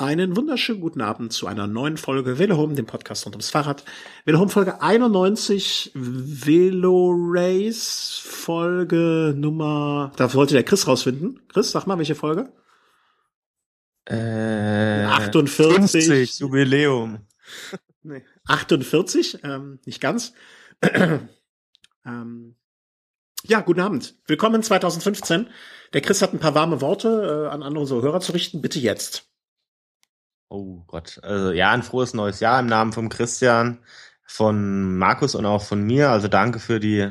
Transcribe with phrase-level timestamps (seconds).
[0.00, 3.84] Einen wunderschönen guten Abend zu einer neuen Folge Velohome, dem Podcast rund ums Fahrrad.
[4.24, 11.42] Velohome Folge 91, Velo Race Folge Nummer, da wollte der Chris rausfinden.
[11.48, 12.50] Chris, sag mal, welche Folge?
[14.06, 16.06] Äh, 48.
[16.06, 17.26] 50, Jubiläum.
[18.02, 20.32] Nee, 48, ähm, nicht ganz.
[22.06, 22.56] ähm,
[23.42, 24.14] ja, guten Abend.
[24.26, 25.50] Willkommen 2015.
[25.92, 28.62] Der Chris hat ein paar warme Worte äh, an andere unsere Hörer zu richten.
[28.62, 29.29] Bitte jetzt.
[30.50, 31.20] Oh Gott.
[31.22, 33.78] Also ja, ein frohes neues Jahr im Namen von Christian,
[34.26, 36.10] von Markus und auch von mir.
[36.10, 37.08] Also danke für die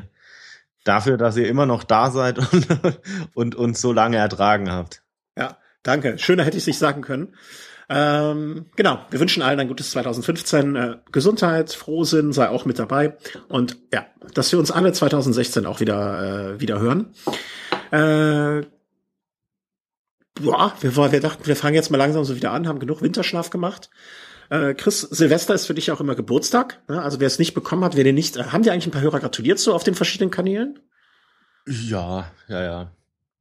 [0.84, 5.02] dafür, dass ihr immer noch da seid und, und uns so lange ertragen habt.
[5.38, 6.18] Ja, danke.
[6.18, 7.34] Schöner hätte ich es nicht sagen können.
[7.88, 10.76] Ähm, genau, wir wünschen allen ein gutes 2015.
[10.76, 13.16] Äh, Gesundheit, Frohsinn sei auch mit dabei.
[13.48, 17.14] Und ja, dass wir uns alle 2016 auch wieder, äh, wieder hören.
[17.90, 18.66] Äh,
[20.42, 23.50] boah, wir, wir dachten, wir fangen jetzt mal langsam so wieder an, haben genug Winterschlaf
[23.50, 23.90] gemacht.
[24.50, 26.80] Äh, Chris, Silvester ist für dich auch immer Geburtstag.
[26.88, 27.00] Ne?
[27.00, 29.00] Also wer es nicht bekommen hat, wer den nicht, äh, haben dir eigentlich ein paar
[29.00, 30.80] Hörer gratuliert so auf den verschiedenen Kanälen?
[31.66, 32.92] Ja, ja, ja.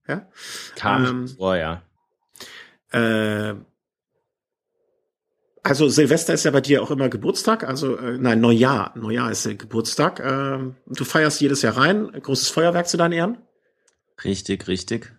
[0.08, 0.28] Ja.
[0.76, 1.82] Kam Ähm, vor, ja.
[2.92, 3.56] Äh,
[5.64, 8.94] also Silvester ist ja bei dir auch immer Geburtstag, also äh, nein, Neujahr.
[8.96, 10.20] Neujahr ist der Geburtstag.
[10.20, 13.38] Ähm, du feierst jedes Jahr rein, großes Feuerwerk zu deinen Ehren.
[14.24, 15.14] Richtig, richtig.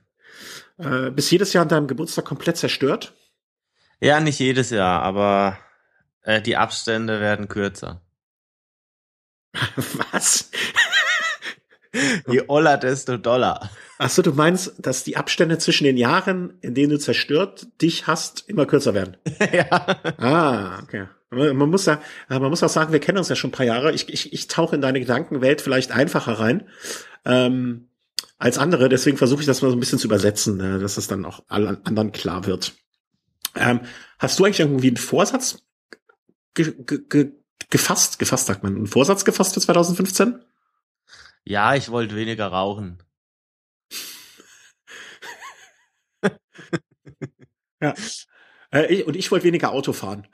[0.80, 3.14] Äh, bist jedes Jahr an deinem Geburtstag komplett zerstört.
[4.00, 5.58] Ja, nicht jedes Jahr, aber
[6.22, 8.00] äh, die Abstände werden kürzer.
[10.10, 10.50] Was?
[12.28, 13.68] Je oller, desto doller.
[13.98, 18.06] Ach so, du meinst, dass die Abstände zwischen den Jahren, in denen du zerstört dich
[18.06, 19.16] hast, immer kürzer werden?
[19.52, 19.98] ja.
[20.16, 21.08] Ah, okay.
[21.30, 23.66] Man man muss ja, man muss auch sagen, wir kennen uns ja schon ein paar
[23.66, 23.92] Jahre.
[23.92, 26.68] Ich, ich, ich tauche in deine Gedankenwelt vielleicht einfacher rein
[27.24, 27.89] ähm,
[28.40, 28.88] als andere.
[28.88, 31.44] Deswegen versuche ich das mal so ein bisschen zu übersetzen, äh, dass das dann auch
[31.48, 32.72] allen anderen klar wird.
[33.54, 33.80] Ähm,
[34.18, 35.62] hast du eigentlich irgendwie einen Vorsatz
[36.54, 37.32] ge ge
[37.68, 38.18] gefasst?
[38.18, 38.74] Gefasst sagt man.
[38.74, 40.42] Einen Vorsatz gefasst für 2015?
[41.44, 43.02] Ja, ich wollte weniger rauchen.
[47.82, 47.94] Ja.
[48.72, 50.26] Äh, ich, und ich wollte weniger Auto fahren.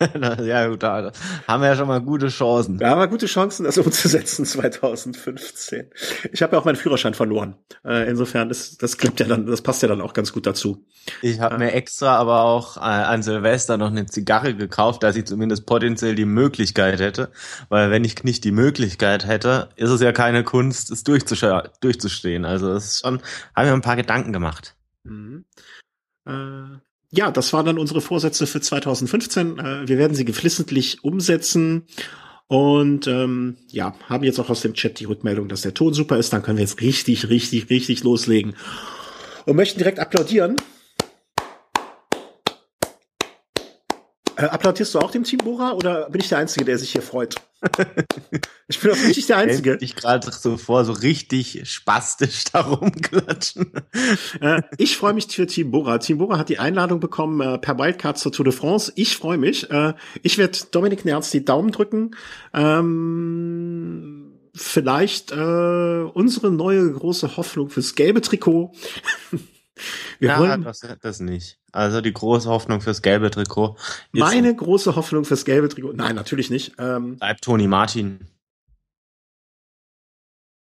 [0.42, 1.10] ja, gut, da
[1.48, 2.78] haben wir ja schon mal gute Chancen.
[2.78, 5.90] Da haben wir gute Chancen, das umzusetzen 2015.
[6.32, 7.56] Ich habe ja auch meinen Führerschein verloren.
[7.84, 10.86] Äh, insofern, das, das klappt ja dann, das passt ja dann auch ganz gut dazu.
[11.20, 15.24] Ich habe mir extra aber auch äh, an Silvester noch eine Zigarre gekauft, dass ich
[15.24, 17.32] zumindest potenziell die Möglichkeit hätte.
[17.68, 22.44] Weil wenn ich nicht die Möglichkeit hätte, ist es ja keine Kunst, es durchzustehen.
[22.44, 23.20] Also es ist schon,
[23.56, 24.76] haben wir ein paar Gedanken gemacht.
[25.02, 25.44] Mhm.
[26.24, 26.78] Äh,
[27.10, 29.58] ja, das waren dann unsere Vorsätze für 2015.
[29.58, 31.86] Äh, wir werden sie geflissentlich umsetzen.
[32.46, 36.16] Und ähm, ja, haben jetzt auch aus dem Chat die Rückmeldung, dass der Ton super
[36.18, 36.32] ist.
[36.32, 38.54] Dann können wir jetzt richtig, richtig, richtig loslegen.
[39.44, 40.56] Und möchten direkt applaudieren.
[44.38, 47.02] Äh, applaudierst du auch dem Team Bora oder bin ich der Einzige, der sich hier
[47.02, 47.34] freut?
[48.68, 49.76] ich bin auch richtig der Einzige.
[49.76, 53.72] Dich gerade so vor, so richtig spastisch da rumklatschen.
[54.40, 55.98] Äh, ich freue mich für Team Bora.
[55.98, 58.92] Team Bora hat die Einladung bekommen äh, per Wildcard zur Tour de France.
[58.94, 59.68] Ich freue mich.
[59.72, 62.12] Äh, ich werde Dominik Nerz die Daumen drücken.
[62.54, 68.70] Ähm, vielleicht äh, unsere neue große Hoffnung fürs gelbe Trikot.
[70.20, 71.57] Wir ja, wollen das, das nicht.
[71.72, 73.76] Also die große Hoffnung fürs gelbe Trikot.
[74.12, 75.92] ist- meine große Hoffnung fürs gelbe Trikot.
[75.92, 76.74] Nein, natürlich nicht.
[76.78, 78.26] Ähm, bleibt Toni Martin.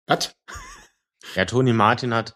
[0.08, 0.36] was?
[1.36, 2.36] Ja, Toni Martin hat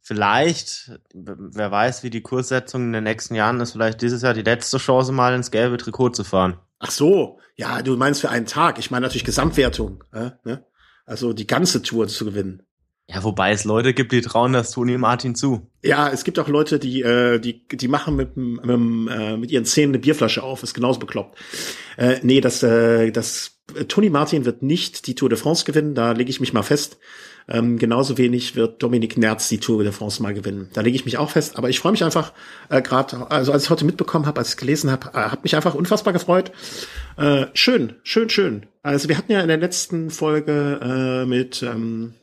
[0.00, 4.42] vielleicht, wer weiß, wie die Kurssetzung in den nächsten Jahren ist, vielleicht dieses Jahr die
[4.42, 6.58] letzte Chance, mal ins gelbe Trikot zu fahren.
[6.78, 8.78] Ach so, ja, du meinst für einen Tag.
[8.78, 10.04] Ich meine natürlich Gesamtwertung.
[10.12, 10.66] Äh, ne?
[11.06, 12.62] Also die ganze Tour zu gewinnen.
[13.06, 15.70] Ja, wobei es Leute gibt, die trauen das Toni Martin zu.
[15.82, 19.66] Ja, es gibt auch Leute, die, äh, die, die machen mit, mit, äh, mit ihren
[19.66, 21.38] Zähnen eine Bierflasche auf, ist genauso bekloppt.
[21.98, 25.94] Äh, nee, das, äh, das äh, Toni Martin wird nicht die Tour de France gewinnen,
[25.94, 26.98] da lege ich mich mal fest.
[27.46, 30.70] Ähm, genauso wenig wird Dominik Nerz die Tour de France mal gewinnen.
[30.72, 31.58] Da lege ich mich auch fest.
[31.58, 32.32] Aber ich freue mich einfach
[32.70, 35.54] äh, gerade, also als ich heute mitbekommen habe, als ich gelesen habe, äh, hat mich
[35.54, 36.52] einfach unfassbar gefreut.
[37.18, 38.66] Äh, schön, schön, schön.
[38.82, 42.14] Also wir hatten ja in der letzten Folge äh, mit ähm,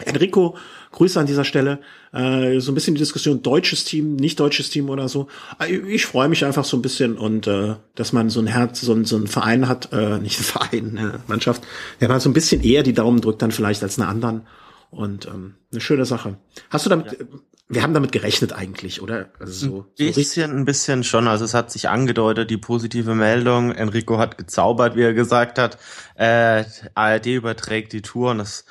[0.00, 0.56] Enrico,
[0.92, 1.80] Grüße an dieser Stelle.
[2.12, 5.28] Äh, so ein bisschen die Diskussion deutsches Team, nicht deutsches Team oder so.
[5.58, 8.80] Äh, Ich freue mich einfach so ein bisschen und äh, dass man so ein Herz,
[8.80, 11.62] so ein, so ein Verein hat, äh, nicht ein Verein, eine Mannschaft,
[12.00, 14.42] der mal so ein bisschen eher die Daumen drückt dann vielleicht als eine anderen.
[14.90, 16.36] Und ähm, eine schöne Sache.
[16.68, 17.24] Hast du damit, äh,
[17.68, 19.30] wir haben damit gerechnet eigentlich, oder?
[19.38, 21.26] Also so, so Ein bisschen, ein bisschen schon.
[21.28, 23.72] Also es hat sich angedeutet, die positive Meldung.
[23.72, 25.78] Enrico hat gezaubert, wie er gesagt hat.
[26.14, 28.66] Äh, ARD überträgt die Tour und das,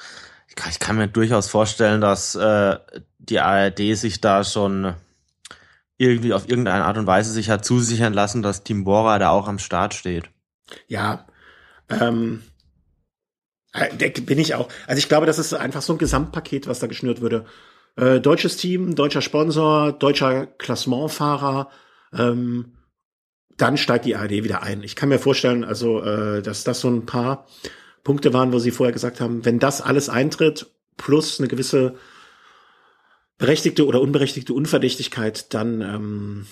[0.51, 2.77] ich kann, ich kann mir durchaus vorstellen, dass äh,
[3.19, 4.95] die ARD sich da schon
[5.97, 9.47] irgendwie auf irgendeine Art und Weise sich hat zusichern lassen, dass Team Bora da auch
[9.47, 10.29] am Start steht.
[10.87, 11.25] Ja,
[11.89, 12.43] ähm,
[13.71, 14.67] äh, bin ich auch.
[14.87, 17.45] Also ich glaube, das ist einfach so ein Gesamtpaket, was da geschnürt würde.
[17.95, 21.69] Äh, deutsches Team, deutscher Sponsor, deutscher Klassementfahrer,
[22.11, 22.73] ähm,
[23.55, 24.83] dann steigt die ARD wieder ein.
[24.83, 27.47] Ich kann mir vorstellen, also äh, dass das so ein paar
[28.03, 31.95] Punkte waren, wo sie vorher gesagt haben, wenn das alles eintritt, plus eine gewisse
[33.37, 36.47] berechtigte oder unberechtigte Unverdächtigkeit, dann, ähm,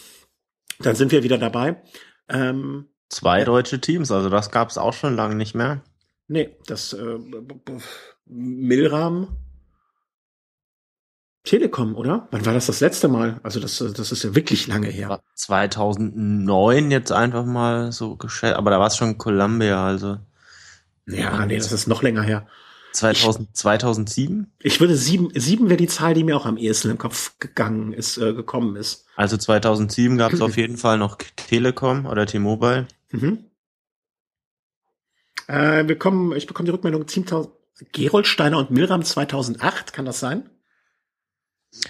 [0.80, 1.82] dann sind wir wieder dabei.
[2.28, 5.84] Ähm, Zwei deutsche Teams, also das gab es auch schon lange nicht mehr.
[6.28, 7.18] Nee, das äh,
[8.26, 9.38] Milram
[11.44, 12.28] Telekom, oder?
[12.32, 13.40] Wann war das das letzte Mal?
[13.44, 15.20] Also das, das ist ja wirklich lange her.
[15.36, 20.18] 2009 jetzt einfach mal so geschätzt, aber da war es schon Columbia, also.
[21.10, 22.48] Ja, nee, das ist noch länger her.
[22.94, 24.52] 2000, 2007?
[24.60, 27.94] Ich würde sieben, sieben wäre die Zahl, die mir auch am ehesten im Kopf gegangen
[27.94, 29.06] ist, äh, gekommen ist.
[29.16, 32.88] Also 2007 gab es auf jeden Fall noch Telekom oder T-Mobile.
[33.12, 33.46] Mhm.
[35.48, 37.26] Äh, wir kommen, ich bekomme die Rückmeldung, Team
[37.92, 40.50] Geroldsteiner und Milram 2008, kann das sein?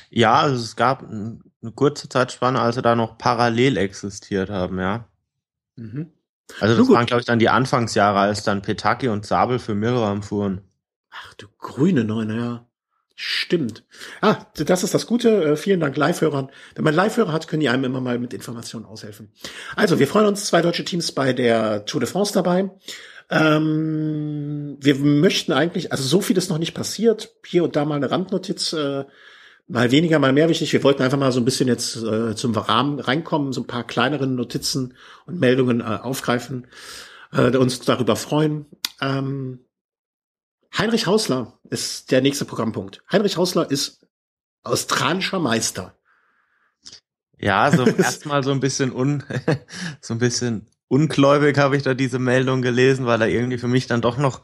[0.09, 1.41] Ja, also es gab eine
[1.73, 5.07] kurze Zeitspanne, als sie da noch parallel existiert haben, ja.
[5.75, 6.11] Mhm.
[6.59, 10.23] Also das waren, glaube ich, dann die Anfangsjahre, als dann Petaki und Sabel für Milram
[10.23, 10.61] fuhren.
[11.11, 12.65] Ach du grüne Neune, ja.
[13.21, 13.83] Stimmt.
[14.21, 15.43] Ah, das ist das Gute.
[15.43, 16.49] Äh, vielen Dank Live-Hörern.
[16.75, 19.33] Wenn man Live-Hörer hat, können die einem immer mal mit Informationen aushelfen.
[19.75, 22.69] Also, wir freuen uns, zwei deutsche Teams bei der Tour de France dabei.
[23.29, 27.35] Ähm, wir möchten eigentlich, also so viel ist noch nicht passiert.
[27.45, 29.03] Hier und da mal eine Randnotiz, äh,
[29.69, 30.73] mal weniger, mal mehr wichtig.
[30.73, 33.85] Wir wollten einfach mal so ein bisschen jetzt äh, zum Rahmen reinkommen, so ein paar
[33.85, 34.95] kleineren Notizen
[35.25, 36.67] und Meldungen äh, aufgreifen,
[37.31, 38.65] äh, uns darüber freuen.
[38.99, 39.59] Ähm,
[40.77, 43.03] Heinrich Hausler ist der nächste Programmpunkt.
[43.11, 44.07] Heinrich Hausler ist
[44.63, 45.95] australischer Meister.
[47.37, 49.23] Ja, so erstmal so ein bisschen un,
[50.01, 53.85] so ein bisschen ungläubig habe ich da diese Meldung gelesen, weil er irgendwie für mich
[53.85, 54.41] dann doch noch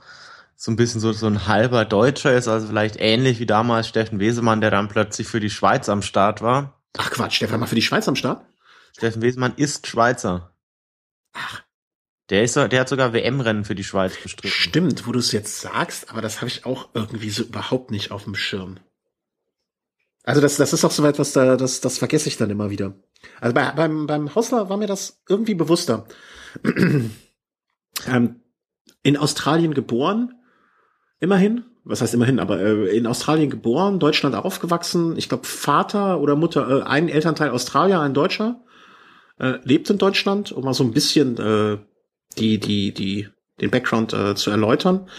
[0.55, 4.19] so ein bisschen so, so ein halber Deutscher ist, also vielleicht ähnlich wie damals Steffen
[4.19, 6.81] Wesemann, der dann plötzlich für die Schweiz am Start war.
[6.97, 8.45] Ach Quatsch, Stefan war für die Schweiz am Start?
[8.95, 10.55] Steffen Wesemann ist Schweizer.
[11.33, 11.61] Ach,
[12.29, 14.55] der, ist, der hat sogar WM-Rennen für die Schweiz bestritten.
[14.55, 18.11] Stimmt, wo du es jetzt sagst, aber das habe ich auch irgendwie so überhaupt nicht
[18.11, 18.79] auf dem Schirm.
[20.23, 22.95] Also das, das ist auch so etwas, da, das, das vergesse ich dann immer wieder.
[23.39, 26.07] Also bei, beim, beim Hausler war mir das irgendwie bewusster.
[28.07, 28.41] ähm,
[29.03, 30.33] in Australien geboren,
[31.19, 35.17] immerhin, was heißt immerhin, aber äh, in Australien geboren, Deutschland aufgewachsen.
[35.17, 38.61] Ich glaube, Vater oder Mutter, äh, ein Elternteil Australier, ein Deutscher,
[39.39, 41.77] äh, lebt in Deutschland, um mal so ein bisschen äh,
[42.37, 43.27] die, die, die,
[43.61, 45.09] den Background äh, zu erläutern.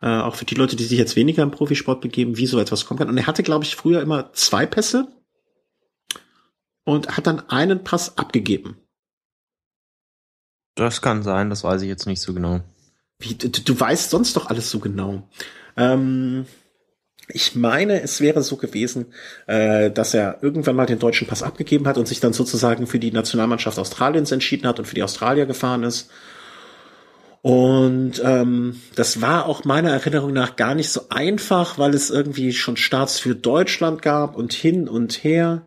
[0.00, 2.84] Äh, auch für die Leute, die sich jetzt weniger im Profisport begeben, wie so etwas
[2.84, 3.08] kommen kann.
[3.08, 5.08] Und er hatte, glaube ich, früher immer zwei Pässe
[6.84, 8.76] und hat dann einen Pass abgegeben.
[10.74, 12.60] Das kann sein, das weiß ich jetzt nicht so genau.
[13.18, 15.28] Wie, du, du weißt sonst doch alles so genau.
[15.76, 16.46] Ähm,
[17.28, 19.06] ich meine, es wäre so gewesen,
[19.46, 22.98] äh, dass er irgendwann mal den deutschen Pass abgegeben hat und sich dann sozusagen für
[22.98, 26.10] die Nationalmannschaft Australiens entschieden hat und für die Australier gefahren ist.
[27.40, 32.52] Und ähm, das war auch meiner Erinnerung nach gar nicht so einfach, weil es irgendwie
[32.52, 35.66] schon Starts für Deutschland gab und hin und her.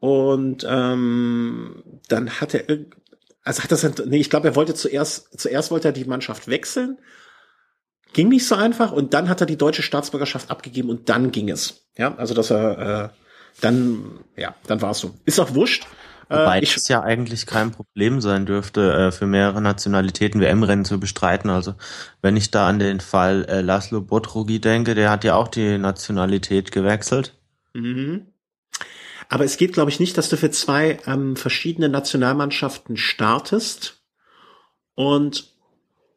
[0.00, 2.64] Und ähm, dann hat er,
[3.42, 6.98] also hat das, nee, ich glaube, er wollte zuerst, zuerst wollte er die Mannschaft wechseln.
[8.12, 11.48] Ging nicht so einfach und dann hat er die deutsche Staatsbürgerschaft abgegeben und dann ging
[11.48, 11.86] es.
[11.96, 13.08] Ja, also dass er äh,
[13.60, 15.14] dann, ja, dann war es so.
[15.24, 15.86] Ist auch wurscht.
[16.28, 21.00] Wobei äh, es ja eigentlich kein Problem sein dürfte, äh, für mehrere Nationalitäten WM-Rennen zu
[21.00, 21.50] bestreiten.
[21.50, 21.74] Also
[22.22, 25.76] wenn ich da an den Fall äh, Laszlo Botrogi denke, der hat ja auch die
[25.78, 27.36] Nationalität gewechselt.
[27.74, 28.26] Mhm.
[29.30, 34.02] Aber es geht, glaube ich, nicht, dass du für zwei ähm, verschiedene Nationalmannschaften startest
[34.96, 35.54] und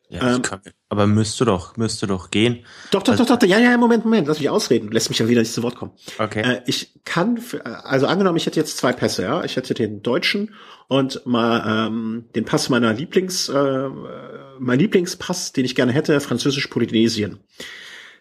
[0.10, 2.66] ja, ähm, kann, aber müsste doch, müsste doch gehen.
[2.92, 5.30] Doch, doch, also, doch, doch, ja, ja, Moment, Moment, lass mich ausreden, lässt mich ja
[5.30, 5.92] wieder nicht zu Wort kommen.
[6.18, 6.42] Okay.
[6.42, 10.02] Äh, ich kann, für, also angenommen, ich hätte jetzt zwei Pässe, ja, ich hätte den
[10.02, 10.56] deutschen
[10.88, 13.90] und mal ähm, den Pass meiner Lieblings, äh,
[14.60, 17.40] mein Lieblingspass, den ich gerne hätte, Französisch-Polynesien.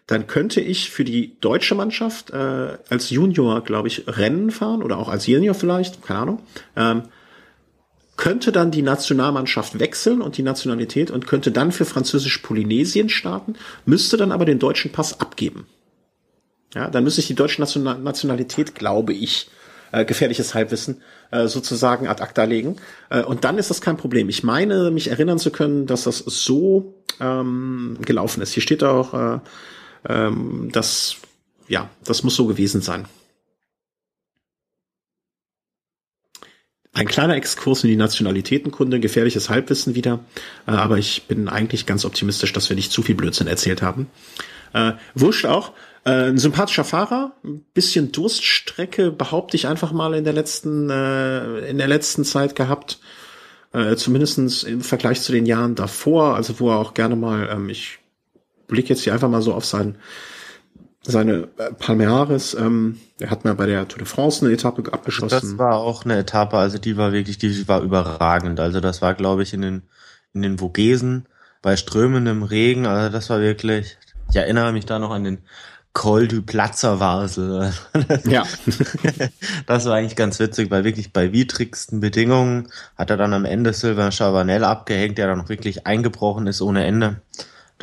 [0.07, 4.97] Dann könnte ich für die deutsche Mannschaft äh, als Junior, glaube ich, Rennen fahren oder
[4.97, 6.39] auch als Senior vielleicht, keine Ahnung.
[6.75, 7.03] Ähm,
[8.15, 13.55] könnte dann die Nationalmannschaft wechseln und die Nationalität und könnte dann für Französisch-Polynesien starten,
[13.85, 15.65] müsste dann aber den deutschen Pass abgeben.
[16.75, 19.49] Ja, dann müsste ich die deutsche Nationalität, glaube ich,
[19.91, 22.77] äh, gefährliches Halbwissen, äh, sozusagen ad acta legen.
[23.09, 24.27] Äh, und dann ist das kein Problem.
[24.29, 28.53] Ich meine, mich erinnern zu können, dass das so ähm, gelaufen ist.
[28.53, 29.39] Hier steht auch, äh,
[30.07, 31.17] ähm, dass,
[31.67, 33.05] ja, das muss so gewesen sein.
[36.95, 40.19] Ein kleiner Exkurs in die Nationalitätenkunde, gefährliches Halbwissen wieder,
[40.67, 44.11] äh, aber ich bin eigentlich ganz optimistisch, dass wir nicht zu viel Blödsinn erzählt haben.
[44.73, 45.71] Äh, wurscht auch,
[46.05, 51.67] äh, ein sympathischer Fahrer, ein bisschen Durststrecke, behaupte ich einfach mal in der letzten, äh,
[51.69, 52.99] in der letzten Zeit gehabt.
[53.71, 57.69] Äh, zumindestens im Vergleich zu den Jahren davor, also wo er auch gerne mal, ähm,
[57.69, 57.97] ich
[58.67, 59.97] blicke jetzt hier einfach mal so auf sein,
[61.03, 62.53] seine äh, Palmares.
[62.53, 65.49] Ähm, er hat mal bei der Tour de France eine Etappe abgeschlossen.
[65.51, 68.59] Das war auch eine Etappe, also die war wirklich, die war überragend.
[68.59, 69.83] Also das war, glaube ich, in den
[70.33, 71.27] in den Vogesen
[71.61, 72.85] bei strömendem Regen.
[72.85, 73.97] Also das war wirklich.
[74.29, 75.37] Ich erinnere mich da noch an den
[75.93, 77.71] Col du Platzerwasel.
[78.25, 78.43] Ja.
[79.67, 83.73] das war eigentlich ganz witzig, weil wirklich bei widrigsten Bedingungen hat er dann am Ende
[83.73, 87.21] Sylvain Chavanel abgehängt, der dann noch wirklich eingebrochen ist ohne Ende.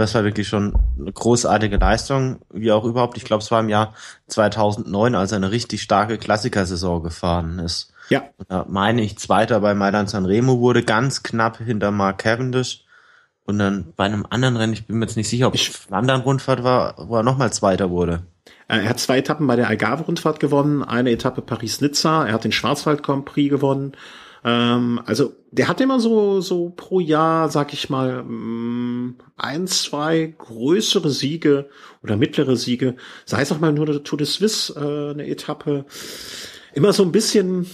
[0.01, 3.19] Das war wirklich schon eine großartige Leistung, wie auch überhaupt.
[3.19, 3.93] Ich glaube, es war im Jahr
[4.29, 7.93] 2009, als er eine richtig starke Klassikersaison gefahren ist.
[8.09, 8.25] Ja.
[8.49, 12.87] Da meine ich, Zweiter bei Mailand Sanremo wurde, ganz knapp hinter Mark Cavendish.
[13.45, 16.23] Und dann bei einem anderen Rennen, ich bin mir jetzt nicht sicher, ob ich anderen
[16.23, 18.23] Rundfahrt war, wo er nochmal Zweiter wurde.
[18.69, 22.53] Äh, er hat zwei Etappen bei der Algarve-Rundfahrt gewonnen, eine Etappe Paris-Nizza, er hat den
[22.53, 23.93] Schwarzwald-Grand Prix gewonnen
[24.45, 30.35] ähm, also der hat immer so, so pro Jahr, sag ich mal, mm, ein, zwei
[30.39, 31.69] größere Siege
[32.03, 35.85] oder mittlere Siege, sei es auch mal nur der Tour de Suisse, äh, eine Etappe.
[36.73, 37.67] Immer so ein bisschen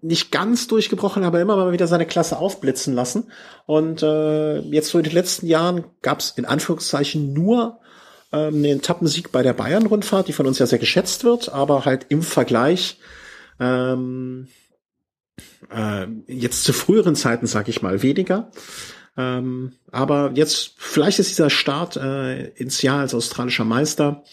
[0.00, 3.30] nicht ganz durchgebrochen, aber immer mal wieder seine Klasse aufblitzen lassen.
[3.66, 7.80] Und äh, jetzt so in den letzten Jahren gab es in Anführungszeichen nur
[8.32, 12.06] ähm, einen Etappensieg bei der Bayern-Rundfahrt, die von uns ja sehr geschätzt wird, aber halt
[12.08, 12.98] im Vergleich
[13.60, 14.48] ähm,
[15.70, 18.50] äh, jetzt zu früheren Zeiten, sag ich mal, weniger.
[19.16, 24.24] Ähm, aber jetzt, vielleicht ist dieser Start äh, ins Jahr als australischer Meister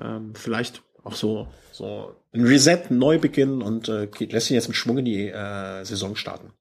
[0.00, 4.76] ähm, vielleicht auch so, so ein Reset, ein Neubeginn und äh, lässt sich jetzt mit
[4.76, 6.52] Schwung in die äh, Saison starten.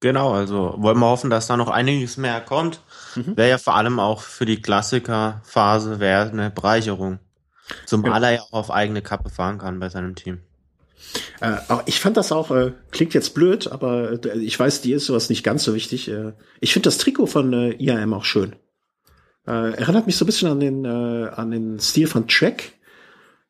[0.00, 2.80] Genau, also wollen wir hoffen, dass da noch einiges mehr kommt.
[3.14, 3.36] Mhm.
[3.36, 7.20] Wäre ja vor allem auch für die Klassikerphase wäre eine Bereicherung.
[7.86, 8.28] Zumal ja.
[8.28, 10.40] er ja auch auf eigene Kappe fahren kann bei seinem Team.
[11.40, 11.56] Äh,
[11.86, 15.28] ich fand das auch, äh, klingt jetzt blöd, aber äh, ich weiß, dir ist sowas
[15.28, 16.08] nicht ganz so wichtig.
[16.08, 18.56] Äh, ich finde das Trikot von äh, IAM auch schön.
[19.46, 22.72] Äh, erinnert mich so ein bisschen an den, äh, an den Stil von Track.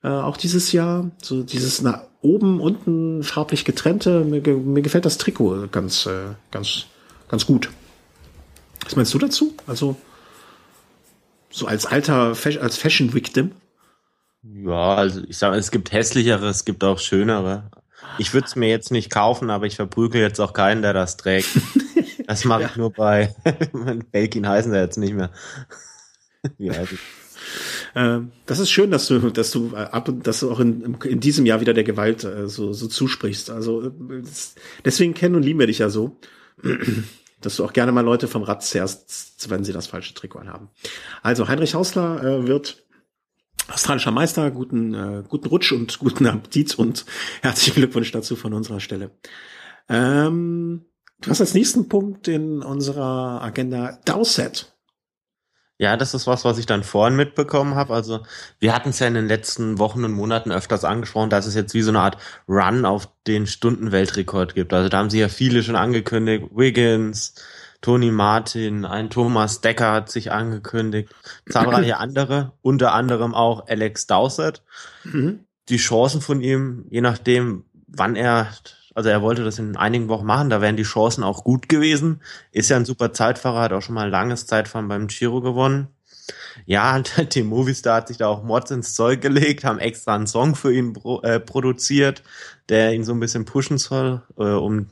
[0.03, 1.11] Äh, auch dieses Jahr.
[1.23, 4.25] So dieses nach oben, unten farblich getrennte.
[4.25, 6.87] Mir, mir gefällt das Trikot ganz, äh, ganz,
[7.29, 7.71] ganz gut.
[8.85, 9.55] Was meinst du dazu?
[9.67, 9.97] Also,
[11.51, 13.53] so als alter, als Fashion Victim?
[14.43, 17.71] Ja, also ich sage, es gibt hässlichere, es gibt auch schönere.
[18.19, 21.17] Ich würde es mir jetzt nicht kaufen, aber ich verprügel jetzt auch keinen, der das
[21.17, 21.49] trägt.
[22.29, 22.69] Das mache ja.
[22.69, 23.35] ich nur bei
[24.13, 25.31] Belkin heißen sie jetzt nicht mehr.
[26.57, 26.93] Wie heißt
[27.95, 30.97] ähm, das ist schön, dass du, dass du äh, ab und dass du auch in,
[31.05, 33.51] in diesem Jahr wieder der Gewalt äh, so, so zusprichst.
[33.51, 33.93] Also
[34.85, 36.17] deswegen kennen und lieben wir dich ja so,
[37.41, 40.69] dass du auch gerne mal Leute vom Rad zerrst, wenn sie das falsche Trikot anhaben.
[41.23, 42.85] Also Heinrich Hausler äh, wird
[43.69, 47.05] australischer Meister, guten, äh, guten Rutsch und guten Appetit und
[47.43, 49.11] herzlichen Glückwunsch dazu von unserer Stelle.
[49.89, 50.87] Ähm,
[51.21, 54.73] du hast als nächsten Punkt in unserer Agenda Dowset.
[55.79, 57.93] Ja, das ist was, was ich dann vorhin mitbekommen habe.
[57.93, 58.21] Also
[58.61, 61.75] wir hatten es ja in den letzten Wochen und Monaten öfters angesprochen, dass es jetzt
[61.75, 64.73] wie so eine Art Run auf den Stundenweltrekord gibt.
[64.73, 66.47] Also da haben sie ja viele schon angekündigt.
[66.55, 67.35] Wiggins,
[67.83, 71.13] Tony Martin, ein Thomas Decker hat sich angekündigt,
[71.51, 74.63] zahlreiche andere, unter anderem auch Alex Dowsett.
[75.05, 75.41] Mhm.
[75.69, 78.49] Die Chancen von ihm, je nachdem, wann er,
[78.95, 82.23] also er wollte das in einigen Wochen machen, da wären die Chancen auch gut gewesen.
[82.53, 85.89] Ist ja ein super Zeitfahrer, hat auch schon mal ein langes Zeitfahren beim Giro gewonnen.
[86.67, 87.01] Ja,
[87.33, 90.73] die Movistar hat sich da auch Mods ins Zeug gelegt, haben extra einen Song für
[90.73, 92.23] ihn pro, äh, produziert,
[92.69, 94.87] der ihn so ein bisschen pushen soll, äh, um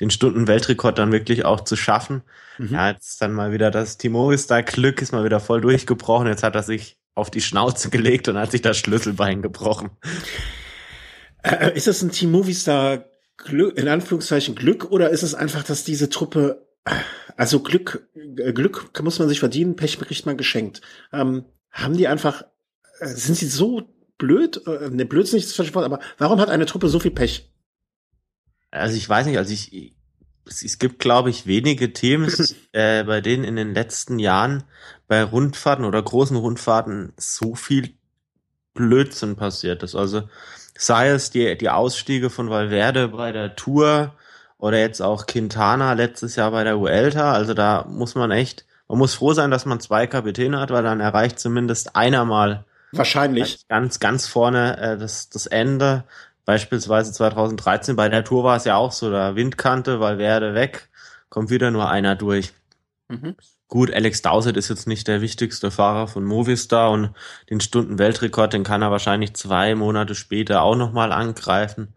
[0.00, 2.22] den Stunden-Weltrekord dann wirklich auch zu schaffen.
[2.58, 2.68] Mhm.
[2.72, 6.26] Ja, jetzt dann mal wieder das Timoris da Glück ist mal wieder voll durchgebrochen.
[6.26, 9.90] Jetzt hat er sich auf die Schnauze gelegt und hat sich das Schlüsselbein gebrochen.
[11.42, 13.04] Äh, ist das ein Team Movistar
[13.38, 16.66] Glück, in Anführungszeichen Glück oder ist es einfach, dass diese Truppe,
[17.36, 20.80] also Glück, äh, Glück muss man sich verdienen, Pech kriegt man geschenkt.
[21.12, 22.44] Ähm, haben die einfach,
[23.00, 23.82] äh, sind sie so
[24.18, 26.98] blöd, äh, ne, blöd ist nicht das falsche Wort, aber warum hat eine Truppe so
[26.98, 27.50] viel Pech?
[28.70, 29.94] Also ich weiß nicht, also ich,
[30.46, 34.64] es, gibt, glaube ich, wenige Teams, äh, bei denen in den letzten Jahren
[35.08, 37.94] bei Rundfahrten oder großen Rundfahrten so viel
[38.74, 39.94] Blödsinn passiert ist.
[39.94, 40.28] Also
[40.76, 44.14] sei es die, die Ausstiege von Valverde bei der Tour
[44.58, 47.32] oder jetzt auch Quintana letztes Jahr bei der Vuelta.
[47.32, 50.82] Also da muss man echt, man muss froh sein, dass man zwei Kapitäne hat, weil
[50.82, 56.04] dann erreicht zumindest einer mal wahrscheinlich ganz, ganz vorne äh, das, das Ende
[56.46, 60.88] Beispielsweise 2013 bei der Tour war es ja auch so, da Windkante, weil werde weg,
[61.28, 62.52] kommt wieder nur einer durch.
[63.08, 63.34] Mhm.
[63.68, 67.10] Gut, Alex Dowsett ist jetzt nicht der wichtigste Fahrer von Movistar und
[67.50, 71.94] den Stunden-Weltrekord, den kann er wahrscheinlich zwei Monate später auch nochmal angreifen.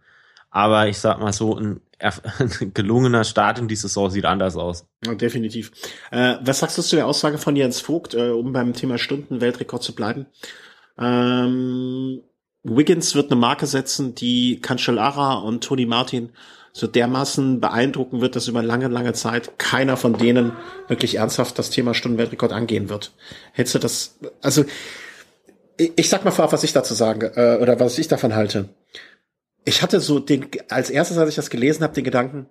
[0.50, 4.88] Aber ich sag mal so, ein, ein, gelungener Start in die Saison sieht anders aus.
[5.06, 5.72] Definitiv.
[6.10, 9.84] Äh, was sagst du zu der Aussage von Jens Vogt, äh, um beim Thema Stunden-Weltrekord
[9.84, 10.26] zu bleiben?
[10.98, 12.24] Ähm,
[12.64, 16.30] Wiggins wird eine Marke setzen, die Cancellara und Tony Martin
[16.74, 20.54] so dermaßen beeindrucken wird, dass über lange, lange Zeit keiner von denen
[20.88, 23.14] wirklich ernsthaft das Thema Stundenweltrekord angehen wird.
[23.54, 24.66] Hättest du das, also
[25.78, 28.70] ich, sag mal vorab, was ich dazu sage, äh, oder was ich davon halte.
[29.66, 32.48] Ich hatte so den, als erstes, als ich das gelesen habe, den Gedanken,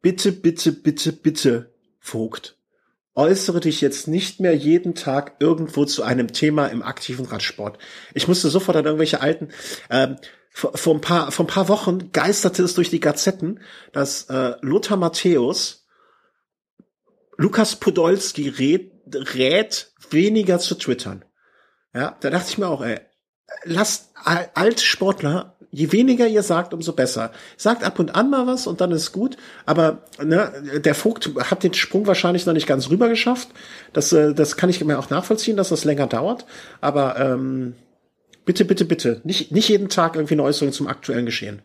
[0.00, 2.55] bitte, bitte, bitte, bitte, Vogt,
[3.16, 7.78] äußere dich jetzt nicht mehr jeden Tag irgendwo zu einem Thema im aktiven Radsport.
[8.14, 9.48] Ich musste sofort an irgendwelche alten,
[9.90, 10.16] ähm,
[10.50, 13.60] vor, vor, ein paar, vor ein paar Wochen geisterte es durch die Gazetten,
[13.92, 15.86] dass äh, Lothar Matthäus
[17.38, 21.24] Lukas Podolski rät, rät, weniger zu twittern.
[21.94, 23.00] Ja, da dachte ich mir auch, ey,
[23.64, 27.32] lasst alte Sportler, je weniger ihr sagt, umso besser.
[27.56, 29.36] Sagt ab und an mal was und dann ist gut.
[29.64, 33.48] Aber ne, der Vogt hat den Sprung wahrscheinlich noch nicht ganz rüber geschafft.
[33.92, 36.46] Das, äh, das kann ich mir auch nachvollziehen, dass das länger dauert.
[36.80, 37.74] Aber ähm,
[38.46, 39.20] Bitte, bitte, bitte.
[39.24, 41.62] Nicht, nicht jeden Tag irgendwie eine Äußerung zum aktuellen Geschehen.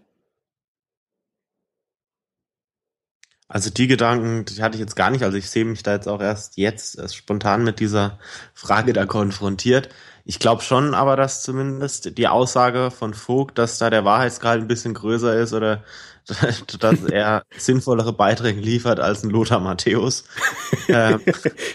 [3.48, 5.24] Also die Gedanken, die hatte ich jetzt gar nicht.
[5.24, 8.18] Also ich sehe mich da jetzt auch erst jetzt erst spontan mit dieser
[8.56, 9.90] Frage da konfrontiert.
[10.26, 14.68] Ich glaube schon aber, dass zumindest die Aussage von Vogt, dass da der Wahrheitsgehalt ein
[14.68, 15.84] bisschen größer ist oder
[16.80, 20.24] dass er sinnvollere Beiträge liefert als ein Lothar Matthäus.
[20.88, 21.20] ähm,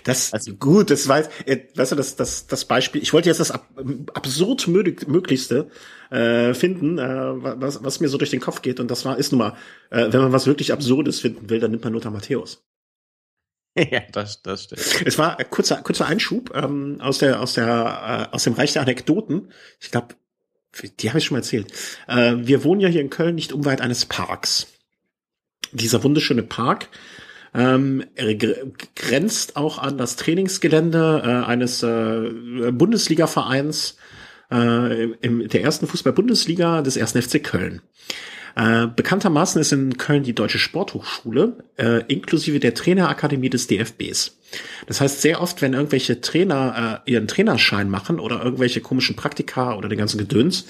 [0.05, 3.41] das also, gut, das weiß, äh, weißt du, das, das, das Beispiel, ich wollte jetzt
[3.41, 3.69] das ab,
[4.15, 5.69] absurd möglichste
[6.11, 8.79] äh, finden, äh, was, was mir so durch den Kopf geht.
[8.79, 9.57] Und das war, ist nun mal,
[9.91, 12.63] äh, wenn man was wirklich Absurdes finden will, dann nimmt man Lothar Matthäus.
[13.91, 15.07] Ja, das, das stimmt.
[15.07, 18.83] Es war kurzer, kurzer Einschub ähm, aus der, aus der, äh, aus dem Reich der
[18.83, 19.53] Anekdoten.
[19.81, 20.15] Ich glaube,
[21.01, 21.73] die habe ich schon mal erzählt.
[22.09, 24.67] Äh, wir wohnen ja hier in Köln nicht unweit eines Parks.
[25.73, 26.89] Dieser wunderschöne Park
[27.55, 28.05] ähm,
[28.95, 33.97] grenzt auch an das Trainingsgelände äh, eines äh, Bundesliga-Vereins
[34.51, 37.83] äh, im, der ersten Fußball-Bundesliga des ersten FC Köln.
[38.57, 44.39] Äh, bekanntermaßen ist in Köln die Deutsche Sporthochschule, äh, inklusive der Trainerakademie des DFBs.
[44.87, 49.77] Das heißt, sehr oft, wenn irgendwelche Trainer äh, ihren Trainerschein machen oder irgendwelche komischen Praktika
[49.77, 50.67] oder den ganzen Gedöns,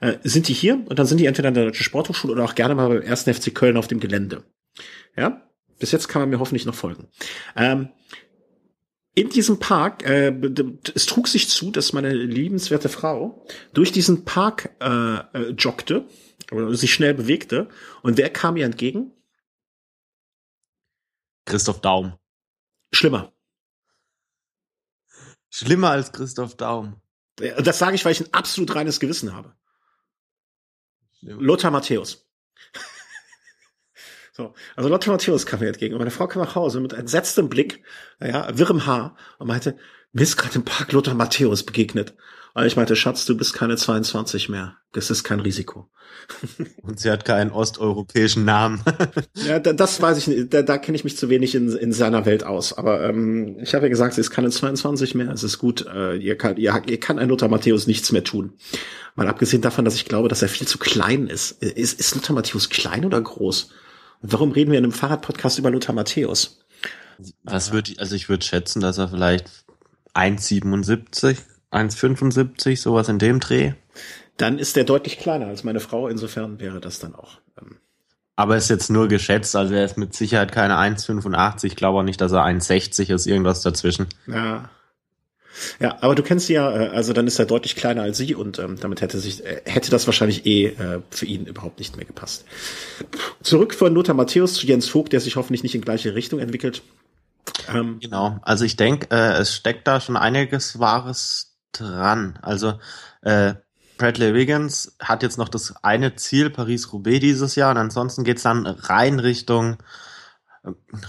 [0.00, 2.54] äh, sind die hier und dann sind die entweder in der Deutschen Sporthochschule oder auch
[2.54, 4.44] gerne mal beim ersten FC Köln auf dem Gelände.
[5.16, 5.42] Ja,
[5.80, 7.08] bis jetzt kann man mir hoffentlich noch folgen.
[7.56, 7.88] Ähm,
[9.14, 10.34] in diesem Park, äh,
[10.94, 16.08] es trug sich zu, dass meine liebenswerte Frau durch diesen Park äh, äh, joggte
[16.50, 17.68] oder sich schnell bewegte.
[18.02, 19.12] Und wer kam ihr entgegen?
[21.44, 22.18] Christoph Daum.
[22.92, 23.32] Schlimmer.
[25.48, 27.00] Schlimmer als Christoph Daum.
[27.36, 29.54] Das sage ich, weil ich ein absolut reines Gewissen habe.
[31.18, 31.40] Schlimm.
[31.40, 32.23] Lothar Matthäus.
[34.36, 37.48] So, also Lothar Matthäus kam mir entgegen und meine Frau kam nach Hause mit entsetztem
[37.48, 37.84] Blick,
[38.20, 39.76] ja, wirrem Haar und meinte,
[40.12, 42.14] mir ist gerade im Park Lothar Matthäus begegnet.
[42.54, 44.76] Und ich meinte, Schatz, du bist keine 22 mehr.
[44.92, 45.90] Das ist kein Risiko.
[46.82, 48.80] Und sie hat keinen osteuropäischen Namen.
[49.34, 50.54] ja, da, das weiß ich nicht.
[50.54, 52.72] Da, da kenne ich mich zu wenig in, in seiner Welt aus.
[52.72, 55.30] Aber ähm, ich habe ja gesagt, sie ist keine 22 mehr.
[55.32, 55.84] Es ist gut.
[55.86, 58.52] Äh, ihr, kann, ihr, ihr kann ein Lothar Matthäus nichts mehr tun.
[59.16, 61.60] Mal abgesehen davon, dass ich glaube, dass er viel zu klein ist.
[61.60, 63.70] Ist, ist Lothar Matthäus klein oder groß?
[64.26, 66.64] Warum reden wir in einem Fahrradpodcast über Lothar Matthäus?
[67.42, 69.50] Was würde also ich würde schätzen, dass er vielleicht
[70.14, 71.36] 1,77
[71.74, 73.72] 1,75, sowas in dem Dreh.
[74.36, 77.38] Dann ist der deutlich kleiner als meine Frau, insofern wäre das dann auch.
[77.60, 77.76] Ähm
[78.36, 82.02] aber ist jetzt nur geschätzt, also er ist mit Sicherheit keine 1,85, ich glaube auch
[82.02, 84.08] nicht, dass er 1,60 ist, irgendwas dazwischen.
[84.26, 84.70] Ja.
[85.80, 88.34] Ja, aber du kennst sie ja, äh, also dann ist er deutlich kleiner als sie
[88.34, 91.96] und ähm, damit hätte sich äh, hätte das wahrscheinlich eh äh, für ihn überhaupt nicht
[91.96, 92.44] mehr gepasst.
[93.42, 96.82] Zurück von Lothar Matthäus zu Jens Vogt, der sich hoffentlich nicht in gleiche Richtung entwickelt.
[97.72, 102.38] Ähm, genau, also ich denke, äh, es steckt da schon einiges Wahres dran.
[102.42, 102.78] Also
[103.22, 103.54] äh,
[103.96, 108.66] Bradley Wiggins hat jetzt noch das eine Ziel, Paris-Roubaix dieses Jahr, und ansonsten geht's dann
[108.66, 109.76] rein Richtung,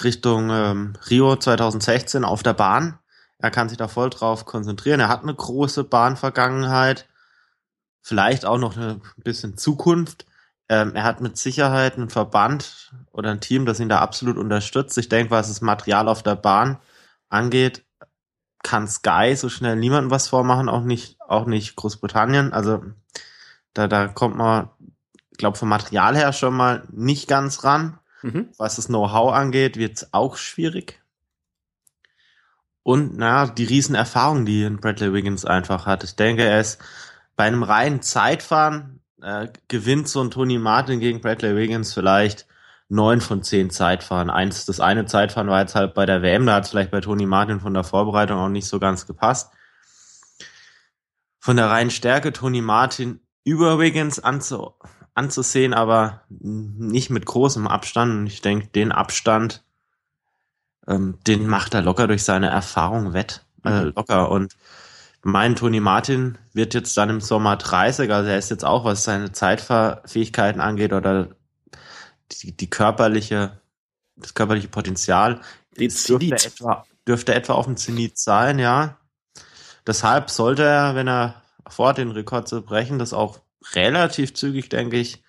[0.03, 2.99] Richtung ähm, Rio 2016 auf der Bahn.
[3.39, 4.99] Er kann sich da voll drauf konzentrieren.
[4.99, 7.07] Er hat eine große Bahnvergangenheit,
[8.01, 10.25] vielleicht auch noch ein bisschen Zukunft.
[10.67, 14.97] Ähm, er hat mit Sicherheit einen Verband oder ein Team, das ihn da absolut unterstützt.
[14.97, 16.79] Ich denke, was das Material auf der Bahn
[17.29, 17.83] angeht,
[18.63, 22.51] kann Sky so schnell niemandem was vormachen, auch nicht, auch nicht Großbritannien.
[22.51, 22.83] Also
[23.73, 24.69] da, da kommt man
[25.37, 27.99] glaube vom Material her schon mal nicht ganz ran.
[28.21, 28.49] Mhm.
[28.57, 31.01] Was das Know-how angeht, wird es auch schwierig.
[32.85, 36.03] Und naja, die Riesenerfahrung, die Bradley Wiggins einfach hat.
[36.03, 36.79] Ich denke, er ist
[37.35, 42.45] bei einem reinen Zeitfahren äh, gewinnt so ein Tony Martin gegen Bradley Wiggins vielleicht
[42.87, 44.29] neun von zehn Zeitfahren.
[44.29, 47.01] Eins, das eine Zeitfahren war jetzt halt bei der WM, da hat es vielleicht bei
[47.01, 49.51] Tony Martin von der Vorbereitung auch nicht so ganz gepasst.
[51.39, 54.75] Von der reinen Stärke Tony Martin über Wiggins anzu,
[55.15, 58.11] anzusehen, aber nicht mit großem Abstand.
[58.11, 59.64] Und ich denke, den Abstand,
[60.87, 63.43] ähm, den macht er locker durch seine Erfahrung wett.
[63.63, 63.93] Äh, mhm.
[63.95, 64.29] locker.
[64.29, 64.55] Und
[65.23, 69.03] mein Tony Martin wird jetzt dann im Sommer 30, also er ist jetzt auch, was
[69.03, 71.29] seine Zeitfähigkeiten angeht oder
[72.31, 73.59] die, die körperliche,
[74.15, 75.41] das körperliche Potenzial
[75.77, 78.97] dürfte etwa, dürfte etwa auf dem Zenit sein, ja.
[79.87, 83.39] Deshalb sollte er, wenn er vor den Rekord zu brechen, das auch
[83.73, 85.23] relativ zügig, denke ich,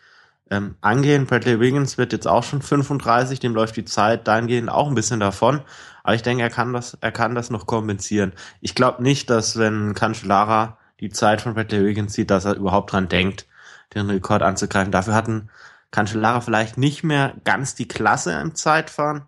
[0.51, 1.27] ähm, angehen.
[1.27, 5.21] Bradley Wiggins wird jetzt auch schon 35, dem läuft die Zeit dahingehend auch ein bisschen
[5.21, 5.63] davon.
[6.03, 8.33] Aber ich denke, er kann das, er kann das noch kompensieren.
[8.61, 12.93] Ich glaube nicht, dass wenn Cancellara die Zeit von Bradley Wiggins sieht, dass er überhaupt
[12.93, 13.47] dran denkt,
[13.95, 14.93] den Rekord anzugreifen.
[14.93, 15.51] Dafür hatten
[15.91, 19.27] Cancellara vielleicht nicht mehr ganz die Klasse im Zeitfahren.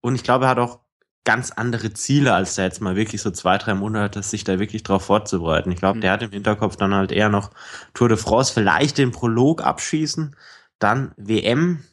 [0.00, 0.80] Und ich glaube, er hat auch
[1.24, 4.82] ganz andere Ziele, als da jetzt mal wirklich so zwei, drei Monate sich da wirklich
[4.82, 5.70] drauf vorzubereiten.
[5.70, 6.00] Ich glaube, mhm.
[6.00, 7.50] der hat im Hinterkopf dann halt eher noch
[7.94, 10.34] Tour de France, vielleicht den Prolog abschießen,
[10.78, 11.84] dann WM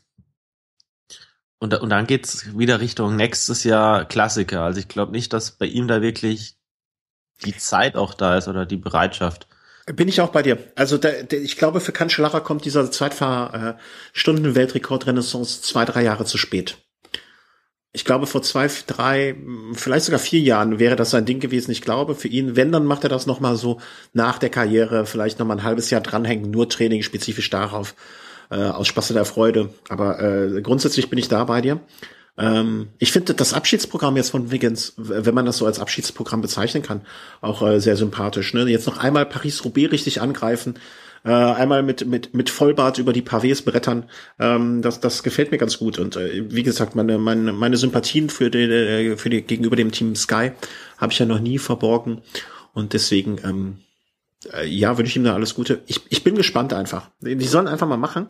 [1.59, 4.61] und, und dann geht's wieder Richtung nächstes Jahr Klassiker.
[4.61, 6.55] Also ich glaube nicht, dass bei ihm da wirklich
[7.43, 9.47] die Zeit auch da ist oder die Bereitschaft.
[9.85, 10.57] Bin ich auch bei dir.
[10.75, 16.77] Also der, der, ich glaube, für Cancellara kommt dieser Zweitfahrstunden-Weltrekord-Renaissance zwei, drei Jahre zu spät.
[17.91, 19.35] Ich glaube, vor zwei, drei,
[19.73, 21.71] vielleicht sogar vier Jahren wäre das sein Ding gewesen.
[21.71, 23.79] Ich glaube, für ihn, wenn, dann macht er das nochmal so
[24.13, 27.95] nach der Karriere, vielleicht nochmal ein halbes Jahr dranhängen, nur Training spezifisch darauf,
[28.51, 29.73] äh, aus Spaß der Freude.
[29.89, 31.79] Aber äh, grundsätzlich bin ich da bei dir.
[32.37, 36.83] Ähm, ich finde das Abschiedsprogramm jetzt von Wiggins, wenn man das so als Abschiedsprogramm bezeichnen
[36.83, 37.01] kann,
[37.41, 38.53] auch äh, sehr sympathisch.
[38.53, 38.65] Ne?
[38.69, 40.75] Jetzt noch einmal Paris-Roubaix richtig angreifen,
[41.23, 44.09] äh, einmal mit, mit, mit Vollbart über die Pavés brettern.
[44.39, 45.99] Ähm, das, das gefällt mir ganz gut.
[45.99, 49.91] Und äh, wie gesagt, meine, meine, meine Sympathien für die, äh, für die, gegenüber dem
[49.91, 50.51] Team Sky
[50.97, 52.21] habe ich ja noch nie verborgen.
[52.73, 53.77] Und deswegen, ähm,
[54.53, 55.81] äh, ja, wünsche ich ihm da alles Gute.
[55.87, 57.09] Ich, ich bin gespannt einfach.
[57.21, 58.27] Die sollen einfach mal machen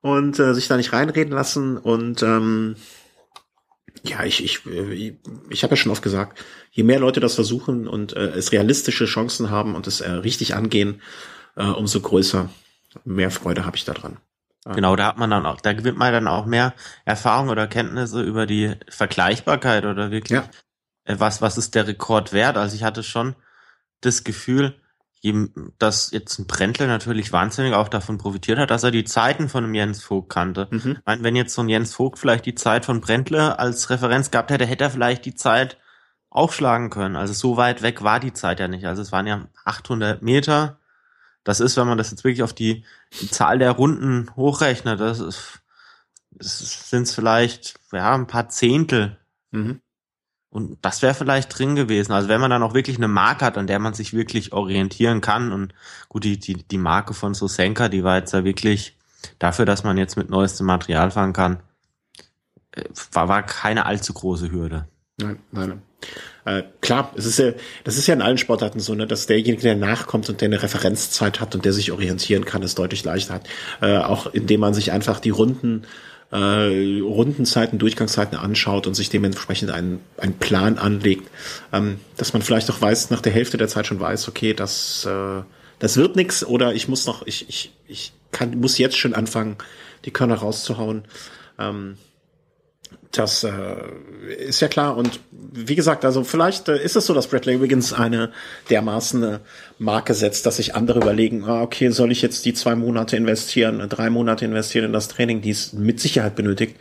[0.00, 2.76] und äh, sich da nicht reinreden lassen und ähm,
[4.04, 5.14] ja, ich, ich, ich,
[5.48, 6.42] ich habe ja schon oft gesagt,
[6.72, 10.54] je mehr Leute das versuchen und äh, es realistische Chancen haben und es äh, richtig
[10.54, 11.00] angehen,
[11.56, 12.48] äh, umso größer,
[13.04, 14.18] mehr Freude habe ich daran.
[14.64, 16.72] Genau, da hat man dann auch, da gewinnt man dann auch mehr
[17.04, 20.48] Erfahrung oder Kenntnisse über die Vergleichbarkeit oder wirklich, ja.
[21.04, 22.56] äh, was, was ist der Rekord wert?
[22.56, 23.34] Also ich hatte schon
[24.02, 24.76] das Gefühl,
[25.78, 29.62] dass jetzt ein Brentler natürlich wahnsinnig auch davon profitiert hat, dass er die Zeiten von
[29.62, 30.66] einem Jens Vogt kannte.
[30.70, 30.96] Mhm.
[30.98, 34.32] Ich meine, wenn jetzt so ein Jens Vogt vielleicht die Zeit von Brentler als Referenz
[34.32, 35.78] gehabt hätte, hätte er vielleicht die Zeit
[36.28, 37.14] aufschlagen können.
[37.14, 38.86] Also so weit weg war die Zeit ja nicht.
[38.86, 40.78] Also es waren ja 800 Meter.
[41.44, 42.84] Das ist, wenn man das jetzt wirklich auf die,
[43.30, 45.60] Zahl der Runden hochrechnet, das, ist,
[46.30, 49.18] das sind es vielleicht ja ein paar Zehntel.
[49.50, 49.80] Mhm.
[50.50, 52.12] Und das wäre vielleicht drin gewesen.
[52.12, 55.22] Also wenn man dann auch wirklich eine Marke hat, an der man sich wirklich orientieren
[55.22, 55.50] kann.
[55.50, 55.72] Und
[56.10, 58.98] gut, die, die, die Marke von Sosenka, die war jetzt ja wirklich
[59.38, 61.62] dafür, dass man jetzt mit neuestem Material fahren kann,
[62.72, 64.88] äh, war, war keine allzu große Hürde.
[65.22, 65.82] Nein, nein.
[66.44, 67.52] Äh, klar, es ist ja,
[67.84, 70.62] das ist ja in allen Sportarten so, ne, dass derjenige, der nachkommt und der eine
[70.62, 73.48] Referenzzeit hat und der sich orientieren kann, es deutlich leichter hat.
[73.80, 75.86] Äh, auch indem man sich einfach die Runden
[76.32, 81.30] äh, Rundenzeiten, Durchgangszeiten anschaut und sich dementsprechend einen, einen Plan anlegt,
[81.72, 85.04] ähm, dass man vielleicht auch weiß, nach der Hälfte der Zeit schon weiß, okay, das,
[85.04, 85.42] äh,
[85.78, 89.56] das wird nix oder ich muss noch, ich, ich, ich kann, muss jetzt schon anfangen,
[90.06, 91.04] die Körner rauszuhauen.
[91.58, 91.98] Ähm,
[93.12, 93.50] das äh,
[94.38, 94.96] ist ja klar.
[94.96, 98.32] Und wie gesagt, also vielleicht äh, ist es so, dass Bradley Wiggins eine
[98.70, 99.38] dermaßen äh,
[99.78, 103.80] Marke setzt, dass sich andere überlegen, ah, okay, soll ich jetzt die zwei Monate investieren,
[103.80, 106.76] äh, drei Monate investieren in das Training, die es mit Sicherheit benötigt,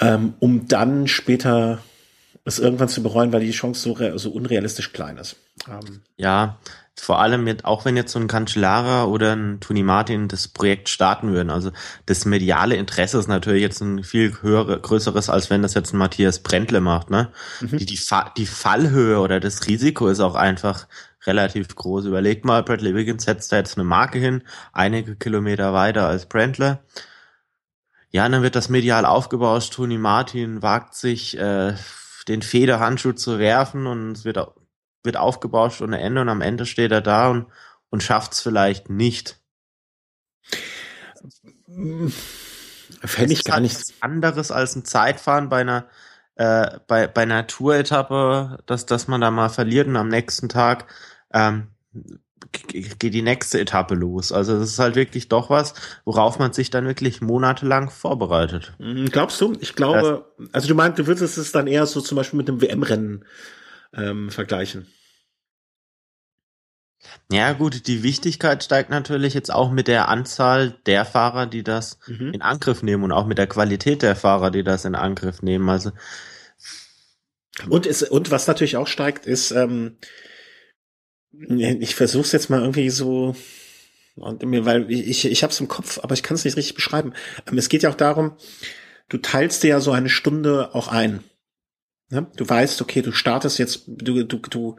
[0.00, 1.78] ähm, um dann später
[2.44, 5.36] es irgendwann zu bereuen, weil die Chance so, so unrealistisch klein ist.
[5.68, 6.58] Ähm, ja,
[7.00, 10.88] vor allem mit, auch wenn jetzt so ein Cancellara oder ein Tony Martin das Projekt
[10.88, 11.50] starten würden.
[11.50, 11.70] Also
[12.06, 15.98] das mediale Interesse ist natürlich jetzt ein viel höhere, größeres, als wenn das jetzt ein
[15.98, 17.10] Matthias Brentle macht.
[17.10, 17.30] Ne?
[17.60, 17.78] Mhm.
[17.78, 18.00] Die, die,
[18.36, 20.86] die Fallhöhe oder das Risiko ist auch einfach
[21.26, 22.06] relativ groß.
[22.06, 26.80] Überlegt mal, Bradley Wiggins setzt da jetzt eine Marke hin, einige Kilometer weiter als Brentle.
[28.10, 29.74] Ja, dann wird das medial aufgebauscht.
[29.74, 31.74] Tony Martin wagt sich, äh,
[32.28, 34.38] den Federhandschuh zu werfen und es wird
[35.08, 37.46] wird aufgebauscht ohne Ende und am Ende steht er da und,
[37.90, 39.40] und schafft es vielleicht nicht.
[43.04, 45.88] Fände ich gar halt nichts anderes als ein Zeitfahren bei einer
[46.36, 50.86] äh, bei, bei einer Tour-Etappe, dass, dass man da mal verliert und am nächsten Tag
[51.34, 51.68] ähm,
[52.52, 54.32] geht die nächste Etappe los.
[54.32, 58.72] Also das ist halt wirklich doch was, worauf man sich dann wirklich monatelang vorbereitet.
[58.78, 59.56] Mhm, glaubst du?
[59.60, 62.62] Ich glaube, also du meinst, du würdest es dann eher so zum Beispiel mit einem
[62.62, 63.24] WM-Rennen
[63.94, 64.86] ähm, vergleichen.
[67.30, 71.98] Ja, gut, die Wichtigkeit steigt natürlich jetzt auch mit der Anzahl der Fahrer, die das
[72.06, 72.32] mhm.
[72.32, 75.68] in Angriff nehmen und auch mit der Qualität der Fahrer, die das in Angriff nehmen.
[75.68, 75.92] Also
[77.68, 79.96] und ist, und was natürlich auch steigt, ist, ähm,
[81.32, 83.34] ich versuche es jetzt mal irgendwie so,
[84.14, 86.74] und mir, weil ich ich habe es im Kopf, aber ich kann es nicht richtig
[86.74, 87.12] beschreiben.
[87.46, 88.36] Ähm, es geht ja auch darum,
[89.08, 91.22] du teilst dir ja so eine Stunde auch ein.
[92.10, 92.26] Ne?
[92.36, 94.76] Du weißt, okay, du startest jetzt, du du du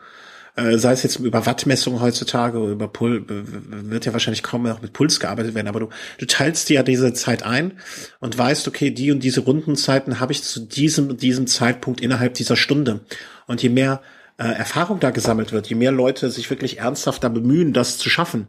[0.56, 4.78] äh, sei es jetzt über Wattmessungen heutzutage oder über Pul wird ja wahrscheinlich kaum mehr
[4.82, 7.74] mit Puls gearbeitet werden, aber du, du teilst dir ja diese Zeit ein
[8.20, 12.56] und weißt, okay, die und diese Rundenzeiten habe ich zu diesem diesem Zeitpunkt innerhalb dieser
[12.56, 13.02] Stunde.
[13.48, 14.02] Und je mehr
[14.38, 18.10] äh, Erfahrung da gesammelt wird, je mehr Leute sich wirklich ernsthaft da bemühen, das zu
[18.10, 18.48] schaffen,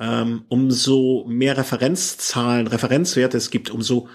[0.00, 4.08] ähm, umso mehr Referenzzahlen, Referenzwerte es gibt, umso,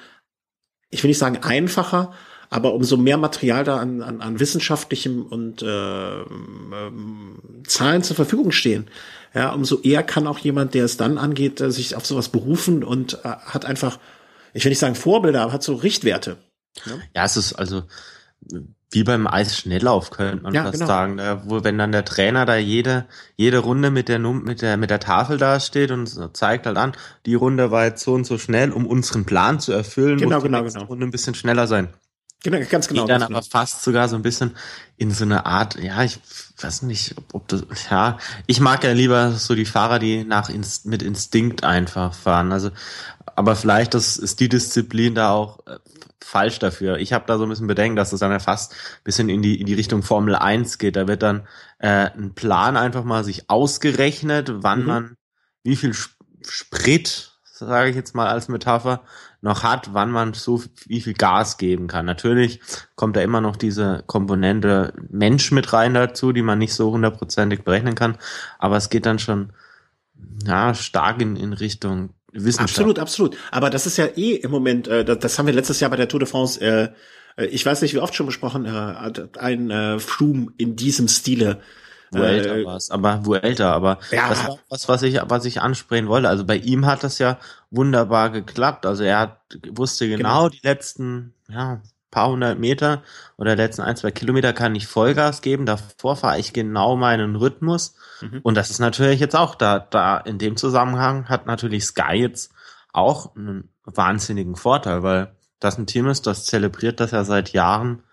[0.90, 2.14] ich will nicht sagen einfacher,
[2.52, 8.52] aber umso mehr Material da an, an, an wissenschaftlichem und äh, ähm, Zahlen zur Verfügung
[8.52, 8.88] stehen,
[9.34, 12.84] ja, umso eher kann auch jemand, der es dann angeht, äh, sich auf sowas berufen
[12.84, 14.00] und äh, hat einfach,
[14.54, 16.38] ich will nicht sagen Vorbilder, aber hat so Richtwerte.
[16.86, 17.84] Ja, ja es ist also
[18.94, 20.88] wie beim Eisschnelllauf könnte man ja, fast genau.
[20.88, 23.06] sagen, da, wo wenn dann der Trainer da jede
[23.38, 26.92] jede Runde mit der mit der mit der Tafel da steht und zeigt halt an,
[27.26, 30.44] die Runde war jetzt so und so schnell, um unseren Plan zu erfüllen, genau, muss
[30.44, 30.86] genau, die genau.
[30.86, 31.94] Runde ein bisschen schneller sein.
[32.44, 33.04] Genau, ganz genau.
[33.04, 34.56] Die dann aber fast sogar so ein bisschen
[34.98, 36.20] in so eine Art, ja, ich
[36.60, 40.88] weiß nicht, ob das, ja, ich mag ja lieber so die Fahrer, die nach Inst
[40.88, 42.52] mit Instinkt einfach fahren.
[42.52, 42.72] Also,
[43.36, 45.78] aber vielleicht das ist die Disziplin da auch äh,
[46.20, 46.98] falsch dafür.
[46.98, 49.44] Ich habe da so ein bisschen Bedenken, dass das dann ja fast ein bisschen in
[49.44, 50.96] die in die Richtung Formel 1 geht.
[50.96, 54.86] Da wird dann äh, ein Plan einfach mal sich ausgerechnet, wann mhm.
[54.88, 55.18] man
[55.64, 59.04] wie viel Sprit, sage ich jetzt mal als Metapher,
[59.42, 62.06] noch hat, wann man so wie viel Gas geben kann.
[62.06, 62.62] Natürlich
[62.96, 67.64] kommt da immer noch diese Komponente Mensch mit rein dazu, die man nicht so hundertprozentig
[67.64, 68.18] berechnen kann,
[68.60, 69.54] aber es geht dann schon
[70.46, 72.80] ja, stark in, in Richtung Wissenschaft.
[72.80, 73.38] Absolut, absolut.
[73.52, 75.98] Aber das ist ja eh im Moment, äh, das, das haben wir letztes Jahr bei
[75.98, 76.90] der Tour de France, äh,
[77.36, 81.62] äh ich weiß nicht, wie oft schon besprochen, äh, ein äh, Flum in diesem Stile
[82.12, 84.30] Vuelta äh, war es, aber Vuelta, aber ja.
[84.30, 86.28] das war was, was ich, was ich ansprechen wollte.
[86.28, 87.38] Also bei ihm hat das ja
[87.70, 88.86] wunderbar geklappt.
[88.86, 90.50] Also er hat, wusste genau, genau.
[90.50, 93.02] die letzten, ja, paar hundert Meter
[93.38, 95.66] oder letzten ein, zwei Kilometer kann ich Vollgas geben.
[95.66, 97.96] Davor fahre ich genau meinen Rhythmus.
[98.20, 98.42] Mhm.
[98.44, 102.52] Und das ist natürlich jetzt auch da, da in dem Zusammenhang hat natürlich Sky jetzt
[102.92, 108.04] auch einen wahnsinnigen Vorteil, weil das ein Team ist, das zelebriert das ja seit Jahren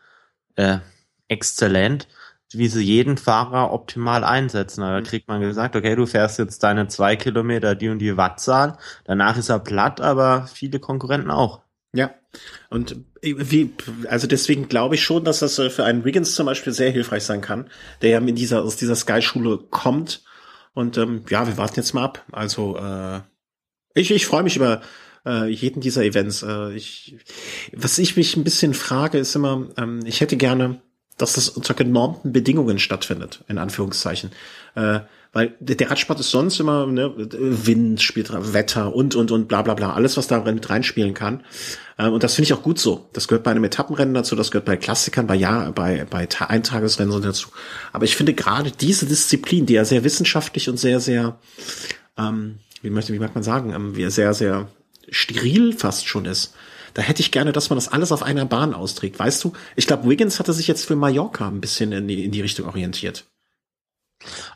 [0.55, 0.79] äh,
[1.27, 2.07] exzellent
[2.53, 4.81] wie sie jeden Fahrer optimal einsetzen.
[4.81, 8.79] Da kriegt man gesagt, okay, du fährst jetzt deine zwei Kilometer die und die Wattzahl,
[9.05, 11.63] danach ist er platt, aber viele Konkurrenten auch.
[11.93, 12.11] Ja,
[12.69, 13.73] und wie,
[14.09, 17.25] also deswegen glaube ich schon, dass das äh, für einen Wiggins zum Beispiel sehr hilfreich
[17.25, 17.71] sein kann,
[18.03, 20.23] der ja in dieser, aus dieser Sky-Schule kommt.
[20.75, 22.25] Und ähm, ja, wir warten jetzt mal ab.
[22.31, 23.21] Also äh,
[23.95, 24.83] ich, ich freue mich über
[25.27, 26.43] äh, jeden dieser Events.
[26.43, 27.17] Äh, ich,
[27.73, 30.81] was ich mich ein bisschen frage, ist immer, ähm, ich hätte gerne
[31.19, 34.31] dass das unter genormten Bedingungen stattfindet, in Anführungszeichen.
[34.75, 35.01] Äh,
[35.33, 39.75] weil der Radsport ist sonst immer ne, Wind spielt Wetter und und und bla bla
[39.75, 41.45] bla alles was da mit reinspielen kann.
[41.99, 43.09] Äh, und das finde ich auch gut so.
[43.13, 47.13] Das gehört bei einem Etappenrennen dazu das gehört bei Klassikern bei ja bei bei Eintagesrennen
[47.13, 47.51] so dazu.
[47.93, 51.39] Aber ich finde gerade diese Disziplin die ja sehr wissenschaftlich und sehr sehr
[52.17, 54.69] ähm, wie möchte wie mag man sagen ähm, sehr sehr
[55.11, 56.55] steril fast schon ist
[56.99, 59.21] da hätte ich gerne, dass man das alles auf einer Bahn austrägt.
[59.21, 62.33] Weißt du, ich glaube, Wiggins hatte sich jetzt für Mallorca ein bisschen in die, in
[62.33, 63.25] die Richtung orientiert.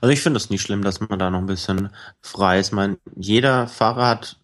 [0.01, 2.67] Also ich finde es nicht schlimm, dass man da noch ein bisschen frei ist.
[2.67, 4.41] Ich meine, jeder Fahrer hat,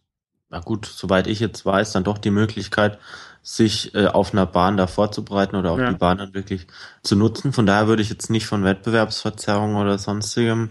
[0.49, 3.01] na gut, soweit ich jetzt weiß, dann doch die Möglichkeit,
[3.43, 5.91] sich äh, auf einer Bahn da vorzubereiten oder auch ja.
[5.91, 6.69] die Bahn dann wirklich
[7.03, 7.53] zu nutzen.
[7.53, 10.71] Von daher würde ich jetzt nicht von Wettbewerbsverzerrung oder sonstigem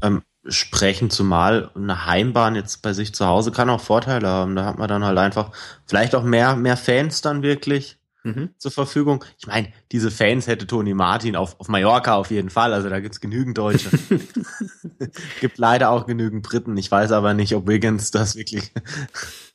[0.00, 4.56] ähm, sprechen, zumal eine Heimbahn jetzt bei sich zu Hause kann auch Vorteile haben.
[4.56, 5.52] Da hat man dann halt einfach
[5.86, 8.50] vielleicht auch mehr, mehr Fans dann wirklich mhm.
[8.58, 9.24] zur Verfügung.
[9.38, 12.72] Ich meine, diese Fans hätte Toni Martin auf, auf Mallorca auf jeden Fall.
[12.72, 13.90] Also da gibt's genügend Deutsche.
[15.40, 16.76] Gibt leider auch genügend Briten.
[16.76, 18.72] Ich weiß aber nicht, ob Wiggins das wirklich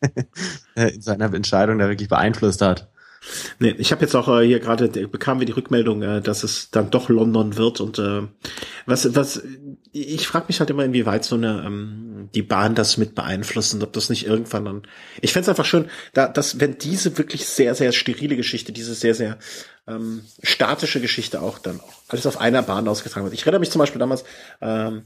[0.76, 2.90] in seiner Entscheidung da wirklich beeinflusst hat.
[3.60, 6.72] Nee, ich habe jetzt auch äh, hier gerade bekamen wir die Rückmeldung, äh, dass es
[6.72, 8.24] dann doch London wird und äh,
[8.86, 9.44] was was
[9.92, 13.94] ich frage mich halt immer inwieweit so eine ähm, die Bahn das mit beeinflussen, ob
[13.94, 14.82] das nicht irgendwann dann
[15.22, 19.16] ich fände einfach schön, da dass wenn diese wirklich sehr sehr sterile Geschichte, diese sehr
[19.16, 19.38] sehr
[19.88, 23.34] ähm, statische Geschichte auch dann auch alles auf einer Bahn ausgetragen wird.
[23.34, 24.26] Ich erinnere mich zum Beispiel damals,
[24.62, 25.04] ähm,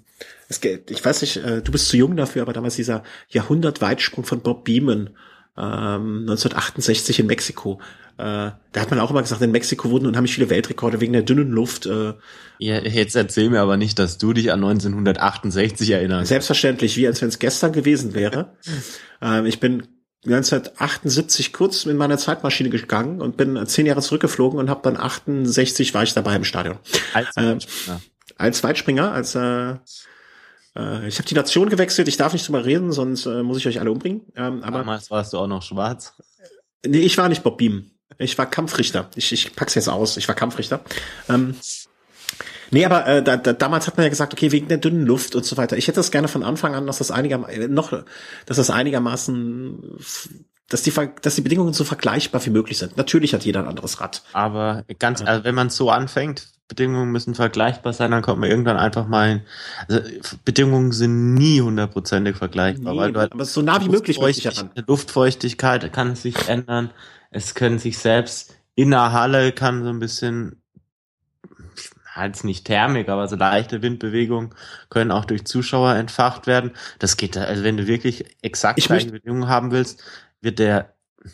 [0.49, 4.25] es geht, ich weiß nicht, äh, du bist zu jung dafür, aber damals dieser Jahrhundertweitsprung
[4.25, 5.11] von Bob Beeman
[5.57, 7.79] ähm, 1968 in Mexiko.
[8.17, 11.23] Äh, da hat man auch immer gesagt, in Mexiko wurden unheimlich viele Weltrekorde wegen der
[11.23, 11.85] dünnen Luft.
[11.85, 12.13] Äh,
[12.59, 16.29] ja, jetzt erzähl mir aber nicht, dass du dich an 1968 erinnerst.
[16.29, 18.55] Selbstverständlich, wie als wenn es gestern gewesen wäre.
[19.21, 19.87] ähm, ich bin
[20.25, 25.93] 1978 kurz in meiner Zeitmaschine gegangen und bin zehn Jahre zurückgeflogen und habe dann 68
[25.93, 26.77] war ich dabei im Stadion.
[27.13, 28.01] Als ähm, Weitspringer.
[28.37, 29.75] als Weitspringer, als äh,
[30.75, 32.07] äh, ich habe die Nation gewechselt.
[32.07, 34.21] Ich darf nicht drüber reden, sonst äh, muss ich euch alle umbringen.
[34.35, 36.13] Ähm, aber damals warst du auch noch schwarz.
[36.85, 37.91] Nee, ich war nicht Bob Beam.
[38.17, 39.09] Ich war Kampfrichter.
[39.15, 40.17] Ich, ich pack's jetzt aus.
[40.17, 40.81] Ich war Kampfrichter.
[41.29, 41.55] Ähm,
[42.73, 45.35] Nee, aber äh, da, da, damals hat man ja gesagt, okay, wegen der dünnen Luft
[45.35, 45.77] und so weiter.
[45.77, 47.91] Ich hätte das gerne von Anfang an, dass das einigermaßen äh, noch,
[48.45, 49.97] dass das einigermaßen,
[50.69, 52.95] dass die, dass die Bedingungen so vergleichbar wie möglich sind.
[52.95, 54.23] Natürlich hat jeder ein anderes Rad.
[54.31, 58.77] Aber ganz, also wenn man so anfängt, Bedingungen müssen vergleichbar sein, dann kommt man irgendwann
[58.77, 59.41] einfach mal hin.
[59.89, 59.99] Also
[60.45, 64.17] Bedingungen sind nie hundertprozentig vergleichbar, nee, weil du halt aber so nah wie möglich
[64.87, 66.91] Luftfeuchtigkeit kann sich ändern.
[67.31, 70.61] Es können sich selbst in der Halle kann so ein bisschen
[72.13, 74.53] halt nicht Thermik, aber so leichte Windbewegungen
[74.89, 76.71] können auch durch Zuschauer entfacht werden.
[76.99, 80.03] Das geht, also wenn du wirklich exakt ich gleiche Bedingungen haben willst,
[80.41, 80.93] wird der,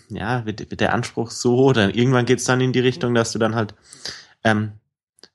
[0.10, 3.40] ja, wird, wird der Anspruch so, dann irgendwann geht's dann in die Richtung, dass du
[3.40, 3.74] dann halt,
[4.44, 4.74] ähm,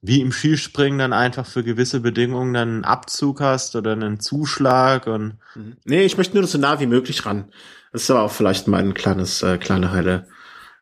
[0.00, 5.06] wie im Skispringen dann einfach für gewisse Bedingungen dann einen Abzug hast oder einen Zuschlag
[5.06, 5.38] und.
[5.54, 5.76] Mhm.
[5.84, 7.52] Nee, ich möchte nur so nah wie möglich ran.
[7.92, 10.26] Das ist aber auch vielleicht mein kleines, äh, kleine heile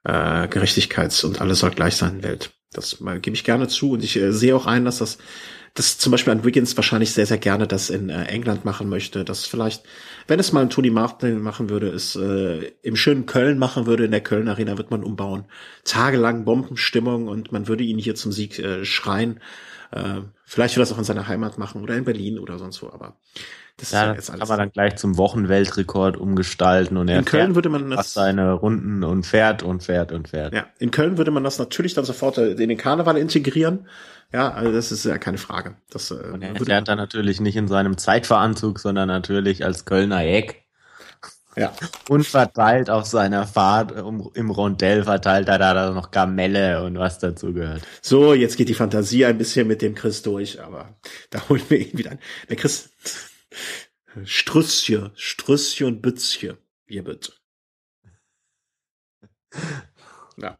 [0.04, 2.50] äh, Gerechtigkeits- und alles soll gleich sein Welt.
[2.72, 5.18] Das mal, gebe ich gerne zu und ich äh, sehe auch ein, dass das,
[5.74, 9.24] das zum Beispiel an Wiggins wahrscheinlich sehr, sehr gerne das in äh, England machen möchte.
[9.24, 9.82] Das vielleicht,
[10.28, 14.04] wenn es mal ein Tony Martin machen würde, es äh, im schönen Köln machen würde,
[14.04, 15.46] in der Köln Arena wird man umbauen.
[15.84, 19.40] Tagelang Bombenstimmung und man würde ihn hier zum Sieg äh, schreien.
[19.90, 22.82] Äh, vielleicht will er das auch in seiner Heimat machen oder in Berlin oder sonst
[22.82, 23.16] wo, aber
[23.80, 27.70] das ja, das kann man dann gleich zum Wochenweltrekord umgestalten und er in Köln würde
[27.70, 30.52] man das seine Runden und fährt und fährt und fährt.
[30.52, 33.86] Ja, in Köln würde man das natürlich dann sofort in den Karneval integrieren.
[34.32, 35.74] Ja, also das ist ja keine Frage.
[35.90, 40.24] Das, äh, und er fährt dann natürlich nicht in seinem Zeitveranzug, sondern natürlich als Kölner
[40.24, 40.62] Eck.
[41.56, 41.72] Ja.
[42.08, 47.18] Und verteilt auf seiner Fahrt um, im Rondell verteilt er da noch Gamelle und was
[47.18, 47.82] dazu gehört.
[48.02, 50.94] So, jetzt geht die Fantasie ein bisschen mit dem Chris durch, aber
[51.30, 52.18] da holen wir ihn wieder an.
[52.48, 52.90] Der Chris,
[54.24, 56.56] Strüsschen, Strüsschen und Bützchen.
[56.88, 57.32] Ihr bitte.
[60.36, 60.56] Ja.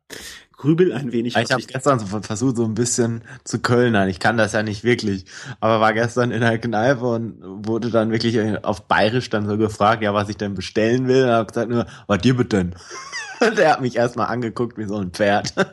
[0.53, 1.35] Grübel ein wenig.
[1.37, 4.09] Ich habe gestern so versucht, so ein bisschen zu Kölnern.
[4.11, 5.25] Ich kann das ja nicht wirklich.
[5.59, 10.03] Aber war gestern in der Kneipe und wurde dann wirklich auf Bayerisch dann so gefragt,
[10.03, 11.25] ja, was ich denn bestellen will.
[11.25, 12.75] Und habe gesagt nur, was dir bitte denn?
[13.41, 15.55] Und er hat mich erstmal angeguckt wie so ein Pferd.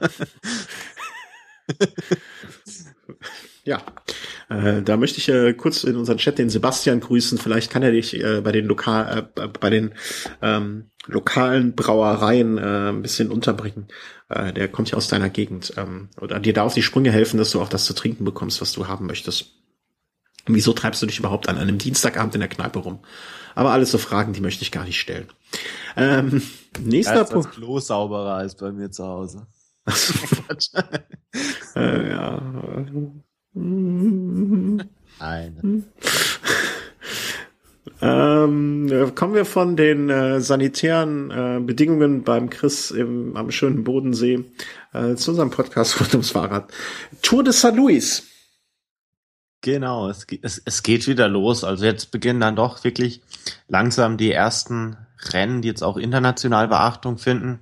[3.67, 3.81] Ja,
[4.49, 7.37] äh, da möchte ich äh, kurz in unseren Chat den Sebastian grüßen.
[7.37, 9.93] Vielleicht kann er dich äh, bei den lokal, äh, bei den
[10.41, 13.87] ähm, lokalen Brauereien äh, ein bisschen unterbringen.
[14.29, 17.37] Äh, der kommt ja aus deiner Gegend ähm, oder dir da auf die Sprünge helfen,
[17.37, 19.53] dass du auch das zu trinken bekommst, was du haben möchtest.
[20.47, 22.99] Und wieso treibst du dich überhaupt an einem Dienstagabend in der Kneipe rum?
[23.53, 25.27] Aber alles so Fragen, die möchte ich gar nicht stellen.
[25.97, 26.41] Ähm,
[26.79, 27.47] nächster Punkt.
[27.47, 29.47] Das Klo sauberer als bei mir zu Hause.
[31.75, 32.41] äh, ja.
[35.67, 35.83] Eine.
[37.99, 44.45] Ähm, kommen wir von den äh, sanitären äh, Bedingungen beim Chris im, am schönen Bodensee
[44.93, 46.71] äh, zu unserem Podcast rund ums Fahrrad.
[47.21, 47.75] Tour de St.
[47.75, 48.23] Louis.
[49.61, 51.63] Genau, es, es, es geht wieder los.
[51.63, 53.21] Also jetzt beginnen dann doch wirklich
[53.67, 54.97] langsam die ersten
[55.33, 57.59] Rennen, die jetzt auch international Beachtung finden.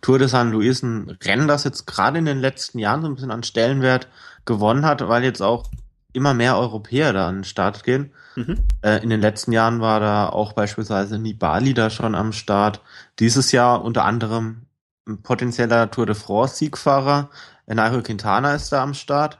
[0.00, 3.14] Tour de San Luis ein Rennen, das jetzt gerade in den letzten Jahren so ein
[3.14, 4.08] bisschen an Stellenwert
[4.46, 5.70] gewonnen hat, weil jetzt auch
[6.12, 8.12] immer mehr Europäer da an den Start gehen.
[8.36, 8.58] Mhm.
[8.82, 12.80] Äh, in den letzten Jahren war da auch beispielsweise Nibali da schon am Start.
[13.18, 14.66] Dieses Jahr unter anderem
[15.06, 17.30] ein potenzieller Tour de France Siegfahrer.
[17.66, 19.38] Nairo Quintana ist da am Start.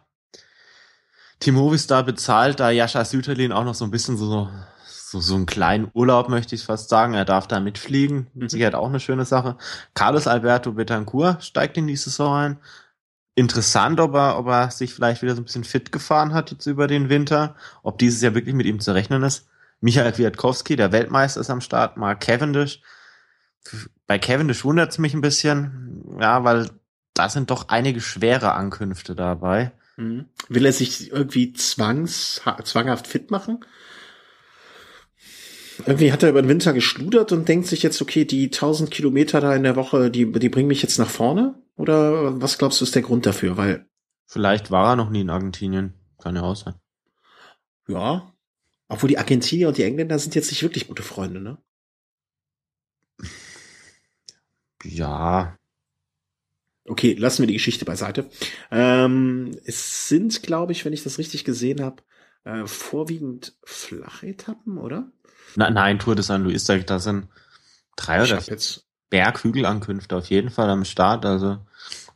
[1.73, 4.49] Ist da bezahlt, da Jascha Süterlin auch noch so ein bisschen so,
[4.87, 7.14] so, so einen kleinen Urlaub, möchte ich fast sagen.
[7.14, 8.29] Er darf da mitfliegen.
[8.35, 8.49] Mhm.
[8.49, 9.57] Sicherheit auch eine schöne Sache.
[9.95, 12.59] Carlos Alberto Betancourt steigt in die Saison ein.
[13.35, 16.66] Interessant, ob er, ob er sich vielleicht wieder so ein bisschen fit gefahren hat jetzt
[16.66, 17.57] über den Winter.
[17.83, 19.49] Ob dieses Jahr wirklich mit ihm zu rechnen ist.
[19.80, 21.97] Michael Kwiatkowski, der Weltmeister, ist am Start.
[21.97, 22.83] Mark Cavendish.
[24.07, 26.05] Bei Cavendish wundert es mich ein bisschen.
[26.20, 26.68] ja, weil
[27.14, 29.72] da sind doch einige schwere Ankünfte dabei.
[29.97, 30.26] Mhm.
[30.49, 33.64] Will er sich irgendwie zwangs, zwanghaft fit machen?
[35.87, 39.41] Irgendwie hat er über den Winter geschludert und denkt sich jetzt, okay, die 1000 Kilometer
[39.41, 41.55] da in der Woche, die, die bringen mich jetzt nach vorne?
[41.77, 43.57] Oder was glaubst du ist der Grund dafür?
[43.57, 43.87] Weil
[44.27, 45.95] Vielleicht war er noch nie in Argentinien.
[46.18, 46.75] Kann ja auch sein.
[47.87, 48.33] Ja.
[48.89, 51.59] Obwohl die Argentinier und die Engländer sind jetzt nicht wirklich gute Freunde, ne?
[54.85, 55.59] Ja.
[56.85, 58.29] Okay, lassen wir die Geschichte beiseite.
[58.70, 62.03] Ähm, es sind, glaube ich, wenn ich das richtig gesehen habe,
[62.45, 65.12] äh, vorwiegend flache Etappen, oder?
[65.57, 67.29] Na, nein, Tour de San Luis, da sind
[67.97, 71.27] drei Ich oder hab jetzt Berghügelankünfte auf jeden Fall am Start.
[71.27, 71.59] Also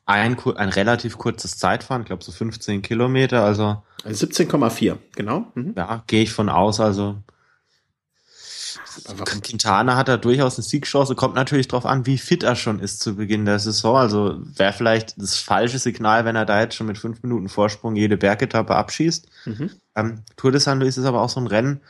[0.06, 3.44] ein, ein relativ kurzes Zeitfahren, ich glaube so 15 Kilometer.
[3.44, 5.46] Also 17,4, genau.
[5.54, 5.74] Mhm.
[5.76, 6.80] ja, gehe ich von aus.
[6.80, 7.16] Also
[9.26, 11.14] Quintana hat da durchaus eine Siegchance.
[11.14, 13.98] Kommt natürlich drauf an, wie fit er schon ist zu Beginn der Saison.
[13.98, 17.94] Also wäre vielleicht das falsche Signal, wenn er da jetzt schon mit fünf Minuten Vorsprung
[17.94, 19.28] jede Bergetappe abschießt.
[19.44, 19.70] Mhm.
[19.96, 21.82] Ähm, Tour de San Luis ist aber auch so ein Rennen.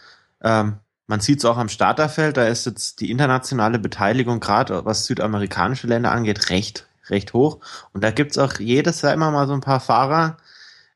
[0.43, 2.37] Ähm, man sieht es auch am Starterfeld.
[2.37, 7.61] Da ist jetzt die internationale Beteiligung gerade, was südamerikanische Länder angeht, recht, recht hoch.
[7.93, 10.37] Und da gibt's auch jedes Jahr immer mal so ein paar Fahrer,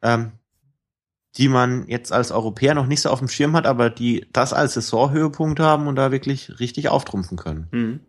[0.03, 0.33] ähm,
[1.37, 4.53] die man jetzt als Europäer noch nicht so auf dem Schirm hat, aber die das
[4.53, 7.69] als Saisonhöhepunkt haben und da wirklich richtig auftrumpfen können.
[7.71, 8.01] Mhm.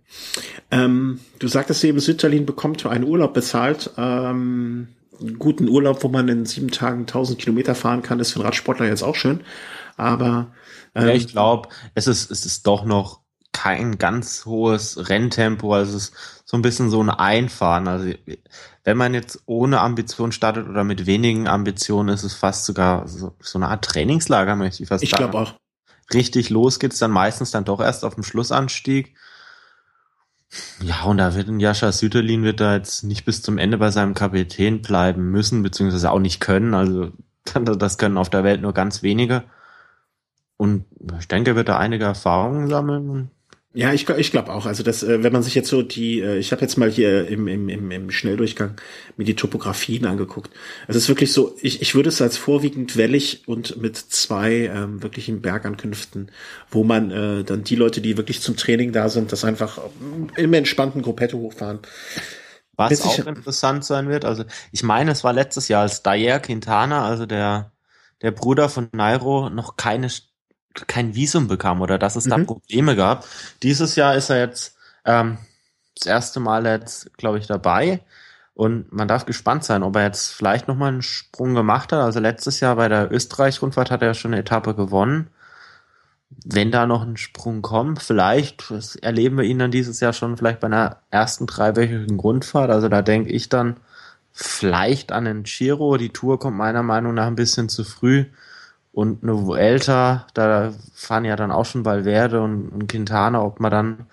[0.71, 3.91] Ähm, du sagtest eben, Südterlin bekommt einen Urlaub bezahlt.
[3.97, 4.87] Ähm,
[5.19, 8.45] einen guten Urlaub, wo man in sieben Tagen 1000 Kilometer fahren kann, ist für einen
[8.45, 9.41] Radsportler jetzt auch schön.
[9.97, 10.47] Aber
[10.95, 13.21] ähm, Ja, ich glaube, es ist, es ist doch noch
[13.53, 16.15] kein ganz hohes Renntempo, also es ist
[16.45, 17.87] so ein bisschen so ein Einfahren.
[17.87, 18.13] Also
[18.83, 23.35] wenn man jetzt ohne Ambition startet oder mit wenigen Ambitionen, ist es fast sogar so,
[23.39, 25.31] so eine Art Trainingslager, möchte ich fast ich sagen.
[25.31, 25.53] glaube auch.
[26.13, 29.15] Richtig los geht's dann meistens dann doch erst auf dem Schlussanstieg.
[30.81, 33.91] Ja, und da wird ein Jascha Süterlin wird da jetzt nicht bis zum Ende bei
[33.91, 36.73] seinem Kapitän bleiben müssen, beziehungsweise auch nicht können.
[36.73, 37.11] Also
[37.53, 39.43] das können auf der Welt nur ganz wenige.
[40.61, 40.85] Und
[41.19, 43.31] ich denke, er wird da einige Erfahrungen sammeln.
[43.73, 44.67] Ja, ich, ich glaube auch.
[44.67, 47.27] Also das, äh, wenn man sich jetzt so die, äh, ich habe jetzt mal hier
[47.27, 48.75] im, im, im, im Schnelldurchgang
[49.17, 50.51] mir die Topografien angeguckt.
[50.87, 55.01] Es ist wirklich so, ich, ich würde es als vorwiegend wellig und mit zwei ähm,
[55.01, 56.29] wirklichen Bergankünften,
[56.69, 60.27] wo man äh, dann die Leute, die wirklich zum Training da sind, das einfach ähm,
[60.37, 61.79] im entspannten Gruppetto hochfahren.
[62.75, 66.39] Was Mit auch interessant sein wird, also ich meine, es war letztes Jahr, als Dayer
[66.39, 67.71] Quintana, also der,
[68.21, 70.07] der Bruder von Nairo, noch keine,
[70.87, 72.45] kein Visum bekam oder dass es da Mhm.
[72.45, 73.25] Probleme gab.
[73.63, 75.37] Dieses Jahr ist er jetzt ähm,
[75.97, 78.01] das erste Mal jetzt, glaube ich, dabei.
[78.53, 81.99] Und man darf gespannt sein, ob er jetzt vielleicht nochmal einen Sprung gemacht hat.
[82.01, 85.27] Also letztes Jahr bei der Österreich-Rundfahrt hat er schon eine Etappe gewonnen.
[86.45, 88.63] Wenn da noch ein Sprung kommt, vielleicht
[89.01, 92.69] erleben wir ihn dann dieses Jahr schon vielleicht bei einer ersten dreiwöchigen Grundfahrt.
[92.71, 93.77] Also da denke ich dann
[94.31, 95.97] vielleicht an den Giro.
[95.97, 98.25] Die Tour kommt meiner Meinung nach ein bisschen zu früh.
[98.93, 103.71] Und eine Vuelta, da fahren ja dann auch schon Valverde und, und Quintana, ob man
[103.71, 104.05] dann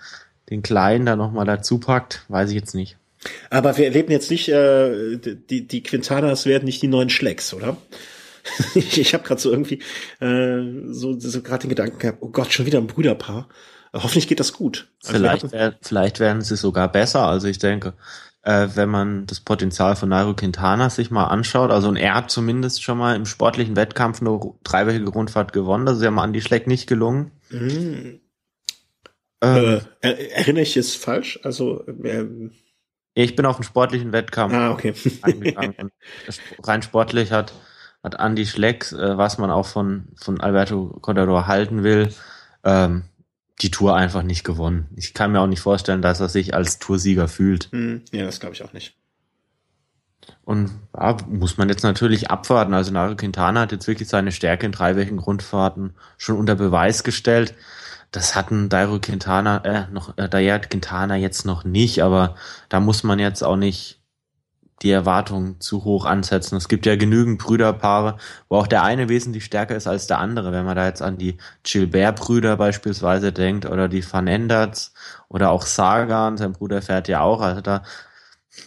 [0.51, 2.97] den Kleinen da nochmal dazu packt, weiß ich jetzt nicht.
[3.51, 7.76] Aber wir erleben jetzt nicht, äh, die, die Quintanas werden nicht die neuen Schlecks, oder?
[8.74, 9.81] ich ich habe gerade so irgendwie
[10.20, 13.49] äh, so, so gerade den Gedanken gehabt, oh Gott, schon wieder ein Brüderpaar.
[13.93, 14.89] Hoffentlich geht das gut.
[15.03, 17.26] Also wir Vielleicht, hatten- wär, vielleicht werden sie sogar besser.
[17.26, 17.95] Also ich denke,
[18.49, 22.30] äh, wenn man das Potenzial von Nairo Quintana sich mal anschaut, also und er hat
[22.30, 25.84] zumindest schon mal im sportlichen Wettkampf eine dreiwöchige Rundfahrt gewonnen.
[25.84, 27.32] Das ist ja mal Andy Schleck nicht gelungen.
[27.51, 28.20] Mhm.
[29.42, 31.38] Ähm, Äh, er- erinnere ich es falsch?
[31.42, 32.53] Also ähm,
[33.14, 34.94] ich bin auf den sportlichen Wettkampf ah okay.
[35.22, 35.90] eingegangen.
[36.64, 37.53] rein sportlich hat,
[38.03, 42.09] hat Andy Schleck, äh, was man auch von, von Alberto Contador halten will,
[42.64, 43.05] ähm,
[43.61, 44.88] die Tour einfach nicht gewonnen.
[44.96, 47.68] Ich kann mir auch nicht vorstellen, dass er sich als Toursieger fühlt.
[47.72, 48.94] Hm, ja, das glaube ich auch nicht.
[50.44, 52.74] Und ja, muss man jetzt natürlich abwarten.
[52.74, 57.54] Also Nairo Quintana hat jetzt wirklich seine Stärke in dreiwöchigen Grundfahrten schon unter Beweis gestellt.
[58.11, 62.36] Das hatten Dairo Quintana, äh, noch, äh, Dayer Quintana jetzt noch nicht, aber
[62.70, 63.97] da muss man jetzt auch nicht
[64.83, 66.57] die Erwartungen zu hoch ansetzen.
[66.57, 68.18] Es gibt ja genügend Brüderpaare,
[68.49, 70.53] wo auch der eine wesentlich stärker ist als der andere.
[70.53, 74.93] Wenn man da jetzt an die Gilbert-Brüder beispielsweise denkt oder die Van Enderts
[75.29, 77.41] oder auch Sagan, sein Bruder fährt ja auch.
[77.41, 77.83] Also da,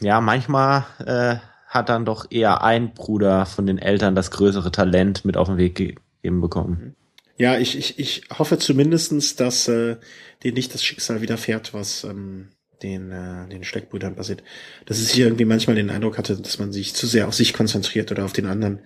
[0.01, 1.36] ja, manchmal äh,
[1.68, 5.57] hat dann doch eher ein Bruder von den Eltern das größere Talent mit auf den
[5.57, 6.95] Weg gegeben bekommen.
[7.38, 9.95] Ja, ich, ich, ich hoffe zumindestens, dass äh,
[10.43, 12.49] denen nicht das Schicksal widerfährt, was ähm,
[12.84, 14.43] den, äh, den Schleckbrüdern passiert.
[14.86, 17.53] Dass es hier irgendwie manchmal den Eindruck hatte, dass man sich zu sehr auf sich
[17.53, 18.79] konzentriert oder auf den anderen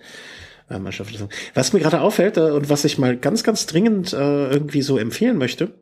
[0.70, 1.28] äh, Mannschaften.
[1.54, 4.98] Was mir gerade auffällt äh, und was ich mal ganz, ganz dringend äh, irgendwie so
[4.98, 5.74] empfehlen möchte,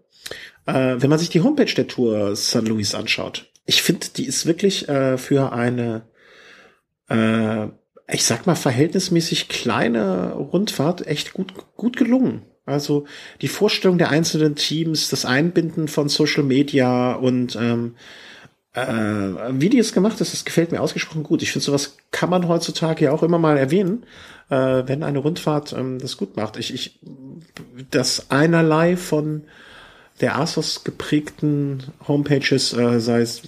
[0.66, 4.46] äh, wenn man sich die Homepage der Tour San Luis anschaut, ich finde, die ist
[4.46, 6.02] wirklich äh, für eine,
[7.08, 7.66] äh,
[8.12, 12.42] ich sag mal, verhältnismäßig kleine Rundfahrt echt gut, gut gelungen.
[12.66, 13.04] Also
[13.42, 17.94] die Vorstellung der einzelnen Teams, das Einbinden von Social Media und ähm,
[18.72, 21.42] äh, wie die es gemacht ist, das gefällt mir ausgesprochen gut.
[21.42, 24.04] Ich finde, sowas kann man heutzutage ja auch immer mal erwähnen,
[24.50, 26.56] äh, wenn eine Rundfahrt ähm, das gut macht.
[26.56, 26.98] Ich, ich,
[27.90, 29.44] das einerlei von
[30.20, 33.42] der Asos geprägten Homepages, äh, sei es,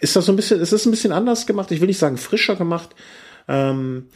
[0.00, 1.70] ist das so ein bisschen, ist es ein bisschen anders gemacht.
[1.70, 2.90] Ich will nicht sagen frischer gemacht,
[3.48, 4.08] ähm,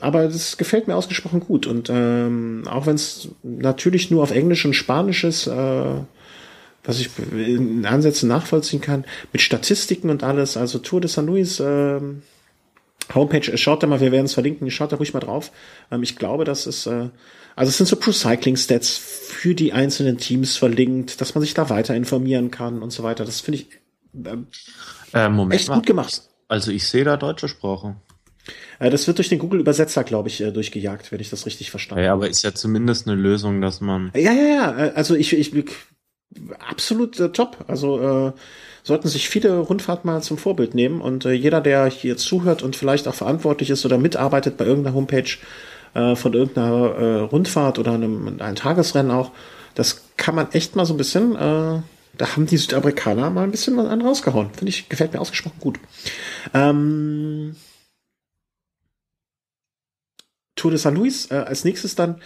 [0.00, 1.66] aber das gefällt mir ausgesprochen gut.
[1.66, 5.94] Und ähm, auch wenn es natürlich nur auf Englisch und Spanisch ist, äh,
[6.84, 11.60] was ich in Ansätzen nachvollziehen kann, mit Statistiken und alles, also Tour de San Luis,
[11.60, 12.00] äh,
[13.14, 15.50] Homepage, schaut da mal, wir werden es verlinken, schaut da ruhig mal drauf.
[15.90, 17.08] Ähm, ich glaube, das ist, äh,
[17.56, 21.54] also es sind so Pro Cycling Stats für die einzelnen Teams verlinkt, dass man sich
[21.54, 23.24] da weiter informieren kann und so weiter.
[23.24, 23.66] Das finde ich
[24.14, 24.46] ähm,
[25.12, 25.76] äh, Moment echt mal.
[25.76, 26.22] gut gemacht.
[26.48, 27.96] Also ich sehe da deutsche Sprache.
[28.78, 32.00] Äh, das wird durch den Google-Übersetzer, glaube ich, äh, durchgejagt, wenn ich das richtig verstanden
[32.00, 32.06] habe.
[32.06, 34.10] Ja, aber ist ja zumindest eine Lösung, dass man.
[34.14, 34.86] Ja, ja, ja.
[34.86, 35.52] Äh, also ich, ich
[36.58, 37.64] absolut äh, top.
[37.68, 38.32] Also äh,
[38.82, 42.76] sollten sich viele Rundfahrt mal zum Vorbild nehmen und äh, jeder, der hier zuhört und
[42.76, 45.36] vielleicht auch verantwortlich ist oder mitarbeitet bei irgendeiner Homepage
[45.94, 49.32] äh, von irgendeiner äh, Rundfahrt oder einem, einem Tagesrennen auch,
[49.74, 51.80] das kann man echt mal so ein bisschen, äh,
[52.18, 54.50] da haben die Südamerikaner mal ein bisschen was an rausgehauen.
[54.50, 55.78] Finde ich, gefällt mir ausgesprochen gut.
[56.54, 57.56] Ähm,
[60.60, 62.20] Tour de San Luis, äh, als nächstes dann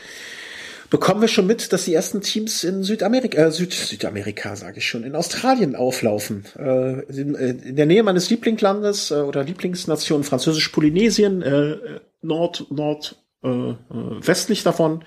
[0.91, 4.89] bekommen wir schon mit, dass die ersten Teams in Südamerika, äh, Süd, Südamerika sage ich
[4.89, 6.45] schon, in Australien auflaufen.
[6.57, 11.77] Äh, in, äh, in, der Nähe meines Lieblingslandes äh, oder Lieblingsnation Französisch-Polynesien, äh,
[12.23, 15.05] Nord, Nord, äh, äh, westlich davon,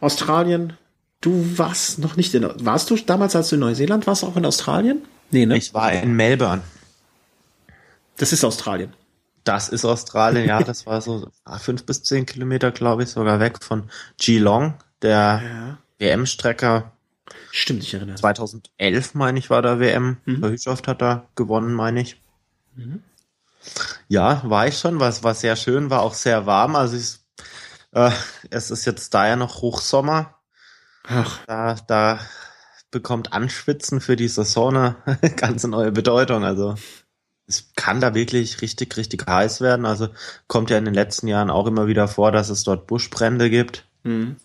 [0.00, 0.74] Australien.
[1.20, 4.46] Du warst noch nicht in, warst du damals, als du in Neuseeland warst, auch in
[4.46, 5.02] Australien?
[5.32, 5.56] Nee, ne?
[5.56, 6.62] Ich war in Melbourne.
[8.18, 8.92] Das ist Australien.
[9.48, 13.64] Das ist Australien, ja, das war so fünf bis zehn Kilometer, glaube ich, sogar weg
[13.64, 13.88] von
[14.18, 15.78] Geelong, der ja.
[15.98, 16.92] WM-Strecker.
[17.50, 18.16] Stimmt, ich erinnere.
[18.16, 20.18] 2011, meine ich, war da WM.
[20.26, 20.44] Mhm.
[20.44, 22.20] Hat da gewonnen, meine ich.
[22.74, 23.02] Mhm.
[24.08, 26.76] Ja, war ich schon, was war sehr schön, war auch sehr warm.
[26.76, 27.18] Also ich,
[27.92, 28.10] äh,
[28.50, 30.34] es ist jetzt da ja noch Hochsommer.
[31.04, 31.40] Ach.
[31.46, 32.20] Da, da
[32.90, 34.96] bekommt Anschwitzen für die Saison eine
[35.36, 36.44] ganz neue Bedeutung.
[36.44, 36.74] Also
[37.48, 39.86] es kann da wirklich richtig, richtig heiß werden.
[39.86, 40.08] Also
[40.46, 43.86] kommt ja in den letzten Jahren auch immer wieder vor, dass es dort Buschbrände gibt.
[44.04, 44.36] Mhm.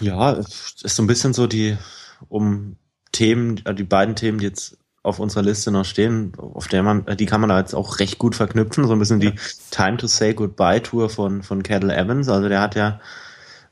[0.00, 1.76] Ja, ist so ein bisschen so die,
[2.28, 2.76] um
[3.10, 7.04] Themen, äh, die beiden Themen, die jetzt auf unserer Liste noch stehen, auf der man,
[7.16, 8.86] die kann man da jetzt auch recht gut verknüpfen.
[8.86, 9.34] So ein bisschen die
[9.70, 12.28] Time to Say Goodbye Tour von, von Kettle Evans.
[12.28, 13.00] Also der hat ja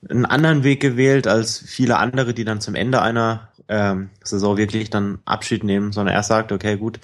[0.08, 4.90] einen anderen Weg gewählt als viele andere, die dann zum Ende einer ähm, Saison wirklich
[4.90, 7.00] dann Abschied nehmen, sondern er sagt, okay, gut,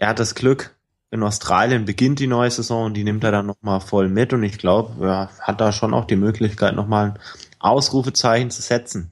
[0.00, 0.74] er hat das Glück,
[1.10, 4.42] in Australien beginnt die neue Saison und die nimmt er dann nochmal voll mit und
[4.42, 7.18] ich glaube, er hat da schon auch die Möglichkeit, nochmal ein
[7.58, 9.10] Ausrufezeichen zu setzen.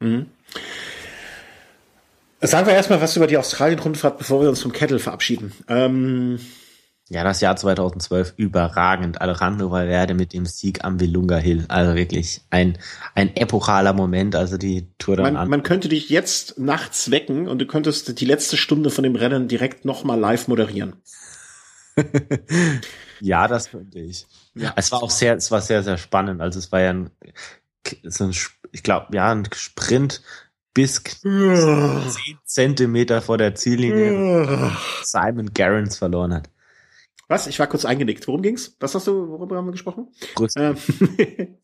[0.00, 0.26] Mhm.
[2.40, 5.52] Sagen wir erstmal was über die Australien-Rundfahrt, bevor wir uns vom Kettle verabschieden.
[5.68, 6.40] Ähm
[7.10, 9.20] ja, das Jahr 2012 überragend.
[9.20, 11.66] Alejandro Valverde mit dem Sieg am Vilunga Hill.
[11.68, 12.78] Also wirklich ein,
[13.14, 14.34] ein epochaler Moment.
[14.36, 18.24] Also die Tour dann man, man könnte dich jetzt nachts wecken und du könntest die
[18.24, 20.96] letzte Stunde von dem Rennen direkt nochmal live moderieren.
[23.20, 24.26] ja, das könnte ich.
[24.54, 24.72] Ja.
[24.76, 26.40] Es war auch sehr, es war sehr, sehr spannend.
[26.40, 27.10] Also es war ja ein,
[28.04, 28.34] so ein
[28.72, 30.22] ich glaube, ja, ein Sprint
[30.72, 36.48] bis zehn Zentimeter vor der Ziellinie Simon Garrons verloren hat.
[37.34, 37.48] Was?
[37.48, 38.28] Ich war kurz eingenickt.
[38.28, 38.76] Worum ging's?
[38.78, 40.06] Was hast du, worüber haben wir gesprochen?
[40.56, 40.76] Ähm,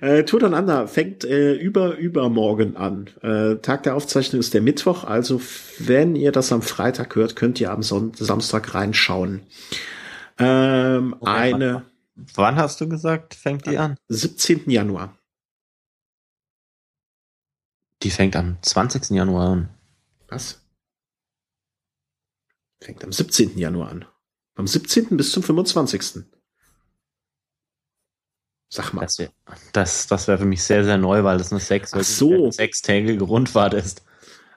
[0.00, 3.08] äh, Tour Down Under fängt äh, über übermorgen an.
[3.22, 5.40] Äh, Tag der Aufzeichnung ist der Mittwoch, also
[5.78, 9.46] wenn ihr das am Freitag hört, könnt ihr am Son Samstag reinschauen.
[10.38, 11.84] Ähm, okay, eine.
[12.34, 13.96] Wann hast du gesagt, fängt die an?
[14.08, 14.68] 17.
[14.68, 15.16] Januar.
[18.02, 19.10] Die fängt am 20.
[19.10, 19.68] Januar an.
[20.26, 20.66] Was?
[22.80, 23.56] Fängt am 17.
[23.56, 24.04] Januar an.
[24.56, 25.16] Am 17.
[25.16, 26.24] bis zum 25.
[28.68, 29.02] Sag mal.
[29.02, 29.30] Das wäre
[29.72, 32.50] das, das wär für mich sehr, sehr neu, weil das eine sechs, so.
[32.50, 34.02] sechstägige Rundfahrt ist.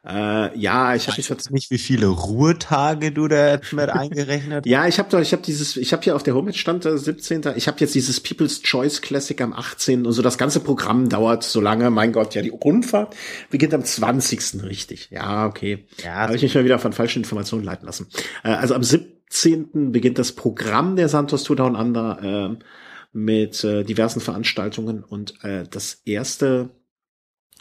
[0.06, 4.98] Äh, ja, ich habe jetzt nicht, wie viele Ruhetage du da mit eingerechnet Ja, ich
[4.98, 7.44] habe da, ich habe dieses, ich habe hier auf der Homepage stand der 17.
[7.58, 10.06] Ich habe jetzt dieses People's Choice Classic am 18.
[10.06, 11.90] und so das ganze Programm dauert so lange.
[11.90, 13.14] Mein Gott, ja, die Rundfahrt
[13.50, 14.64] beginnt am 20.
[14.64, 15.10] richtig.
[15.12, 15.86] Ja, okay.
[16.02, 18.08] Ja, habe ich mich mal wieder von falschen Informationen leiten lassen.
[18.44, 18.84] Äh, also am
[19.30, 19.92] 17.
[19.92, 22.64] beginnt das Programm der Santos Tour Down Under äh,
[23.12, 26.70] mit äh, diversen Veranstaltungen und äh, das erste,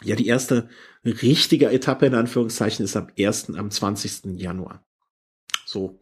[0.03, 0.69] ja, die erste
[1.03, 4.39] richtige Etappe in Anführungszeichen ist am 1., am 20.
[4.39, 4.83] Januar.
[5.65, 5.99] So,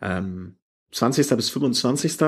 [0.00, 0.56] ähm,
[0.92, 1.28] 20.
[1.36, 2.20] bis 25.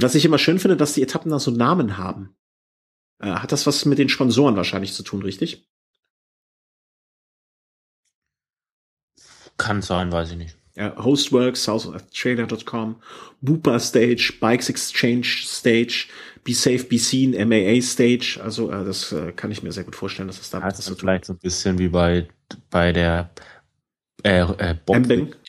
[0.00, 2.36] Was ich immer schön finde, dass die Etappen da so Namen haben.
[3.18, 5.68] Äh, hat das was mit den Sponsoren wahrscheinlich zu tun, richtig?
[9.58, 10.59] Kann sein, weiß ich nicht.
[10.80, 12.96] Ja, Hostworks, SouthAustralia.com,
[13.42, 16.06] Booper Stage, Bikes Exchange Stage,
[16.42, 18.40] Be Safe, Be Seen, MAA Stage.
[18.42, 20.88] Also äh, das äh, kann ich mir sehr gut vorstellen, dass das damit ja, das
[20.88, 22.28] ist vielleicht so ein bisschen wie bei
[22.70, 23.28] bei der
[24.22, 24.96] äh, äh, Bock,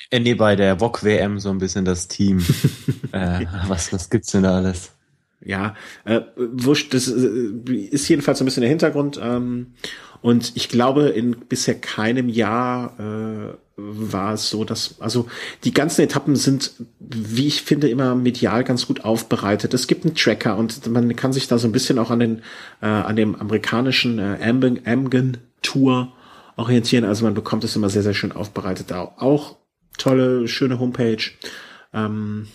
[0.10, 2.40] äh, nee, bei der VOG WM so ein bisschen das Team.
[3.14, 4.92] äh, was, was gibt's denn da alles?
[5.40, 9.18] Ja, äh, wurscht, das äh, ist jedenfalls so ein bisschen der Hintergrund.
[9.24, 9.76] Ähm,
[10.22, 15.28] und ich glaube, in bisher keinem Jahr äh, war es so, dass, also
[15.64, 19.74] die ganzen Etappen sind, wie ich finde, immer medial ganz gut aufbereitet.
[19.74, 22.42] Es gibt einen Tracker und man kann sich da so ein bisschen auch an den,
[22.82, 26.14] äh, an dem amerikanischen äh, Amgen, Tour
[26.56, 27.06] orientieren.
[27.06, 28.92] Also man bekommt es immer sehr, sehr schön aufbereitet.
[28.92, 29.58] Auch
[29.98, 31.24] tolle, schöne Homepage.
[31.94, 32.48] Ähm,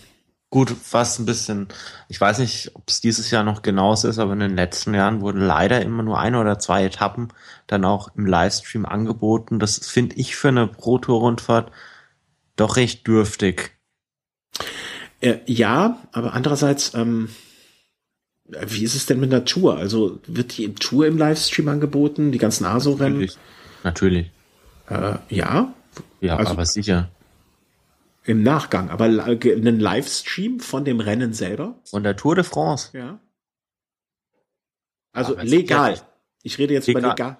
[0.49, 1.67] Gut, fast ein bisschen,
[2.07, 5.19] ich weiß nicht, ob es dieses Jahr noch genauso ist, aber in den letzten Jahren
[5.19, 7.27] wurden leider immer nur eine oder zwei Etappen
[7.67, 9.59] dann auch im Livestream angeboten.
[9.59, 11.71] Das finde ich für eine Pro-Tour-Rundfahrt
[12.55, 13.77] doch recht dürftig.
[15.19, 17.27] Äh, ja, aber andererseits, ähm,
[18.45, 19.77] wie ist es denn mit der Tour?
[19.77, 23.15] Also wird die Tour im Livestream angeboten, die ganzen ASO-Rennen?
[23.15, 23.37] Natürlich.
[23.83, 24.31] Natürlich.
[24.89, 25.73] Äh, ja.
[26.21, 27.09] Ja, also, aber sicher.
[28.27, 31.79] Im Nachgang, aber einen Livestream von dem Rennen selber?
[31.85, 32.89] Von der Tour de France.
[32.95, 33.21] Ja.
[35.13, 36.01] Also legal.
[36.43, 37.01] Ich rede jetzt legal.
[37.01, 37.37] über legal.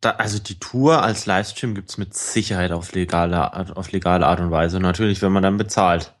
[0.00, 4.52] Da, also die Tour als Livestream gibt's mit Sicherheit auf legale, auf legale Art und
[4.52, 4.78] Weise.
[4.78, 6.14] Natürlich, wenn man dann bezahlt.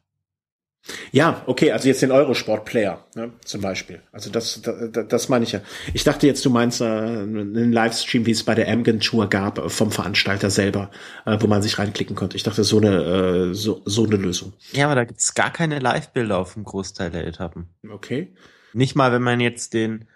[1.12, 4.02] Ja, okay, also jetzt den Eurosport-Player ne, zum Beispiel.
[4.12, 5.60] Also das, das, das meine ich ja.
[5.94, 9.58] Ich dachte jetzt, du meinst äh, einen Livestream, wie es bei der Amgen Tour gab,
[9.58, 10.90] äh, vom Veranstalter selber,
[11.24, 12.36] äh, wo man sich reinklicken konnte.
[12.36, 14.52] Ich dachte, so eine, äh, so, so eine Lösung.
[14.72, 17.68] Ja, aber da gibt's gar keine Live-Bilder auf dem Großteil der Etappen.
[17.90, 18.34] Okay.
[18.74, 20.06] Nicht mal, wenn man jetzt den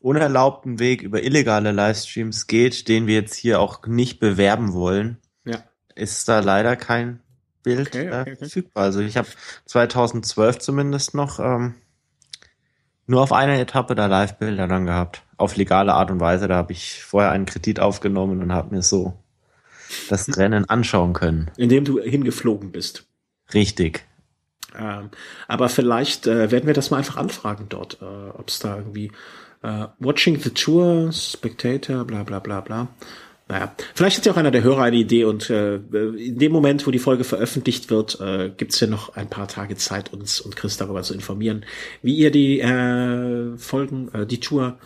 [0.00, 5.62] unerlaubten Weg über illegale Livestreams geht, den wir jetzt hier auch nicht bewerben wollen, ja.
[5.94, 7.20] ist da leider kein
[7.66, 8.36] Bild okay, okay, okay.
[8.36, 8.84] verfügbar.
[8.84, 9.26] Also ich habe
[9.64, 11.74] 2012 zumindest noch ähm,
[13.08, 15.22] nur auf einer Etappe da Live-Bilder dann gehabt.
[15.36, 16.46] Auf legale Art und Weise.
[16.46, 19.14] Da habe ich vorher einen Kredit aufgenommen und habe mir so
[20.08, 20.34] das hm.
[20.34, 21.50] Rennen anschauen können.
[21.56, 23.04] Indem du hingeflogen bist.
[23.52, 24.04] Richtig.
[24.78, 25.10] Ähm,
[25.48, 29.10] aber vielleicht äh, werden wir das mal einfach anfragen dort, äh, ob es da irgendwie
[29.62, 32.88] äh, Watching the Tour, Spectator, bla bla bla bla.
[33.48, 36.84] Naja, vielleicht hat ja auch einer der Hörer eine Idee und äh, in dem Moment,
[36.86, 40.40] wo die Folge veröffentlicht wird, äh, gibt es ja noch ein paar Tage Zeit, uns
[40.40, 41.64] und Chris darüber zu informieren,
[42.02, 44.78] wie ihr die äh, Folgen, äh, die Tour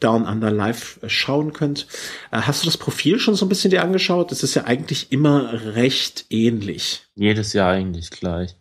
[0.00, 1.86] Down Under Live schauen könnt.
[2.30, 4.30] Äh, hast du das Profil schon so ein bisschen dir angeschaut?
[4.30, 7.06] Das ist ja eigentlich immer recht ähnlich.
[7.16, 8.56] Jedes Jahr eigentlich gleich.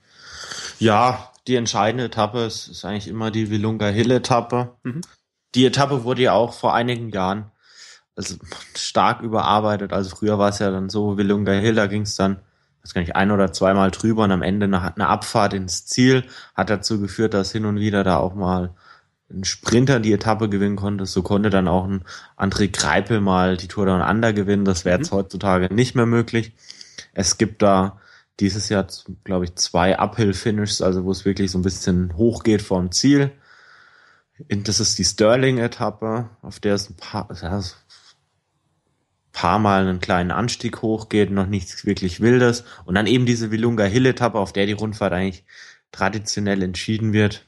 [0.80, 4.76] Ja, die entscheidende Etappe ist, ist eigentlich immer die Wilunga Hill Etappe.
[4.84, 5.01] Mhm.
[5.56, 7.51] Die Etappe wurde ja auch vor einigen Jahren
[8.16, 8.36] also
[8.76, 9.93] stark überarbeitet.
[9.93, 12.38] Also früher war es ja dann so, Willunga Hill, da ging es dann,
[12.84, 16.24] weiß gar nicht, ein oder zweimal drüber und am Ende eine, eine Abfahrt ins Ziel
[16.53, 18.74] hat dazu geführt, dass hin und wieder da auch mal
[19.30, 21.05] ein Sprinter die Etappe gewinnen konnte.
[21.05, 22.03] So konnte dann auch ein
[22.38, 24.66] André Greipel mal die Tour Down Under gewinnen.
[24.66, 25.18] Das wäre jetzt mhm.
[25.18, 26.53] heutzutage nicht mehr möglich.
[27.13, 27.99] Es gibt da
[28.39, 28.86] dieses Jahr,
[29.24, 33.32] glaube ich, zwei Uphill-Finishes, also wo es wirklich so ein bisschen hochgeht vom Ziel.
[34.49, 37.61] Das ist die Sterling-Etappe, auf der es ein paar, ja,
[39.36, 42.64] paar Mal einen kleinen Anstieg hochgeht, noch nichts wirklich Wildes.
[42.86, 45.44] Und dann eben diese Wilunga Hill Etappe, auf der die Rundfahrt eigentlich
[45.92, 47.46] traditionell entschieden wird.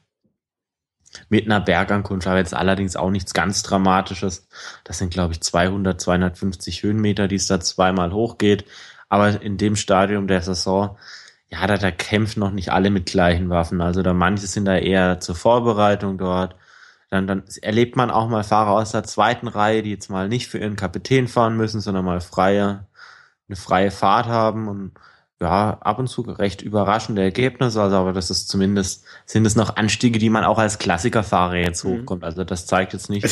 [1.29, 4.49] Mit einer Bergankunft, aber jetzt allerdings auch nichts ganz Dramatisches.
[4.83, 8.65] Das sind, glaube ich, 200, 250 Höhenmeter, die es da zweimal hochgeht.
[9.07, 10.97] Aber in dem Stadium der Saison,
[11.47, 13.79] ja, da, da kämpfen noch nicht alle mit gleichen Waffen.
[13.79, 16.55] Also da manche sind da eher zur Vorbereitung dort
[17.09, 20.47] dann, dann erlebt man auch mal Fahrer aus der zweiten Reihe, die jetzt mal nicht
[20.47, 22.85] für ihren Kapitän fahren müssen, sondern mal freie,
[23.47, 24.91] eine freie Fahrt haben und
[25.39, 29.75] ja, ab und zu recht überraschende Ergebnisse, also aber das ist zumindest, sind es noch
[29.75, 32.01] Anstiege, die man auch als Klassikerfahrer jetzt mhm.
[32.01, 32.23] hochkommt.
[32.23, 33.23] Also das zeigt jetzt nicht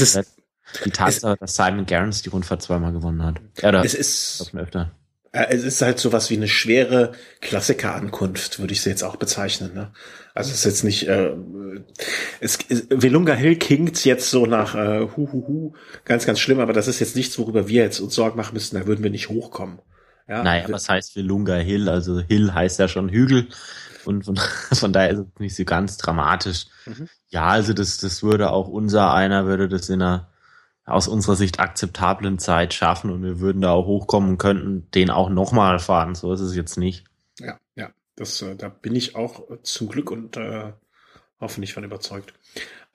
[0.83, 3.41] die Tatsache, dass Simon Gerrans die Rundfahrt zweimal gewonnen hat.
[3.59, 4.91] Ja, oder es ist öfter.
[5.35, 7.11] Äh, es ist halt sowas wie eine schwere
[7.41, 9.73] Klassikerankunft, würde ich sie jetzt auch bezeichnen.
[9.73, 9.91] Ne?
[10.33, 11.31] Also es ist jetzt nicht, äh,
[12.39, 15.73] es, es, Velunga Hill klingt jetzt so nach äh, hu, hu, hu,
[16.05, 18.77] ganz, ganz schlimm, aber das ist jetzt nichts, worüber wir jetzt uns Sorgen machen müssen,
[18.77, 19.79] da würden wir nicht hochkommen.
[20.27, 20.41] Ja?
[20.41, 21.89] Naja, was heißt Velunga Hill?
[21.89, 23.49] Also Hill heißt ja schon Hügel
[24.05, 24.37] und von,
[24.73, 26.67] von daher ist es nicht so ganz dramatisch.
[26.85, 27.09] Mhm.
[27.27, 30.29] Ja, also das, das würde auch unser einer, würde das in einer
[30.85, 35.09] aus unserer Sicht akzeptablen Zeit schaffen und wir würden da auch hochkommen und könnten den
[35.09, 36.15] auch nochmal fahren.
[36.15, 37.05] So ist es jetzt nicht.
[37.39, 40.73] Ja, ja, das, äh, da bin ich auch äh, zum Glück und äh,
[41.39, 42.33] hoffentlich von überzeugt.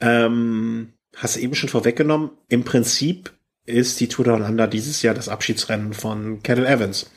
[0.01, 3.33] Ähm, hast eben schon vorweggenommen, im Prinzip
[3.67, 7.11] ist die Tour Down Under dieses Jahr das Abschiedsrennen von Cadel Evans,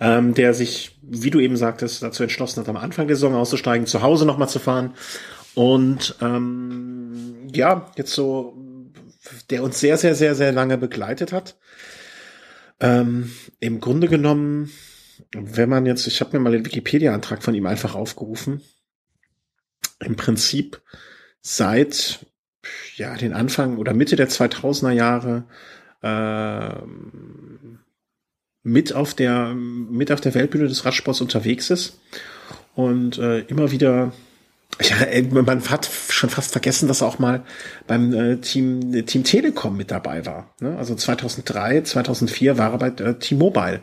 [0.00, 3.86] ähm, der sich, wie du eben sagtest, dazu entschlossen hat, am Anfang der Saison auszusteigen,
[3.86, 4.94] zu Hause nochmal zu fahren
[5.54, 8.56] und ähm, ja, jetzt so,
[9.50, 11.56] der uns sehr, sehr, sehr, sehr lange begleitet hat.
[12.80, 14.70] Ähm, Im Grunde genommen,
[15.32, 18.60] wenn man jetzt, ich habe mir mal den Wikipedia-Antrag von ihm einfach aufgerufen,
[20.00, 20.80] im Prinzip
[21.40, 22.26] seit
[22.96, 25.44] ja den Anfang oder Mitte der 2000er Jahre
[26.02, 26.84] äh,
[28.62, 32.00] mit auf der mit auf der Weltbühne des Radsports unterwegs ist
[32.74, 34.12] und äh, immer wieder
[34.80, 34.96] ja,
[35.30, 37.42] man hat schon fast vergessen, dass er auch mal
[37.86, 40.54] beim äh, Team Team Telekom mit dabei war.
[40.60, 40.76] Ne?
[40.78, 43.80] Also 2003, 2004 war er bei äh, T-Mobile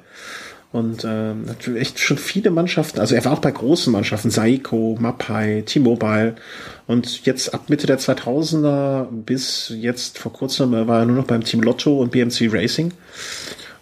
[0.72, 4.98] und äh, natürlich echt schon viele Mannschaften, also er war auch bei großen Mannschaften, Saiko,
[5.00, 6.36] Mapai, T-Mobile
[6.86, 11.44] und jetzt ab Mitte der 2000er bis jetzt vor kurzem war er nur noch beim
[11.44, 12.94] Team Lotto und BMC Racing.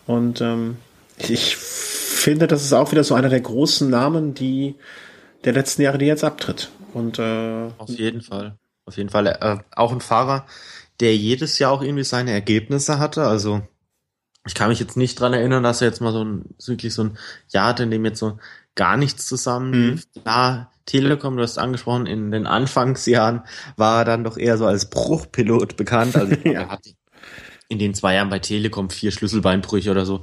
[0.06, 0.78] Und ähm,
[1.18, 4.76] ich finde, das ist auch wieder so einer der großen Namen, die
[5.44, 6.70] der letzten Jahre, die jetzt abtritt.
[6.98, 10.46] Und äh, auf jeden Fall, auf jeden Fall äh, auch ein Fahrer,
[11.00, 13.28] der jedes Jahr auch irgendwie seine Ergebnisse hatte.
[13.28, 13.62] Also
[14.46, 17.04] ich kann mich jetzt nicht dran erinnern, dass er jetzt mal so ein, wirklich so
[17.04, 17.18] ein
[17.50, 18.40] Jahr hatte, in dem jetzt so
[18.76, 20.02] gar nichts zusammen mhm.
[20.22, 23.44] Klar, Telekom, du hast angesprochen, in den Anfangsjahren
[23.76, 26.16] war er dann doch eher so als Bruchpilot bekannt.
[26.16, 26.82] Also er hat
[27.70, 30.22] in den zwei Jahren bei Telekom vier Schlüsselbeinbrüche oder so.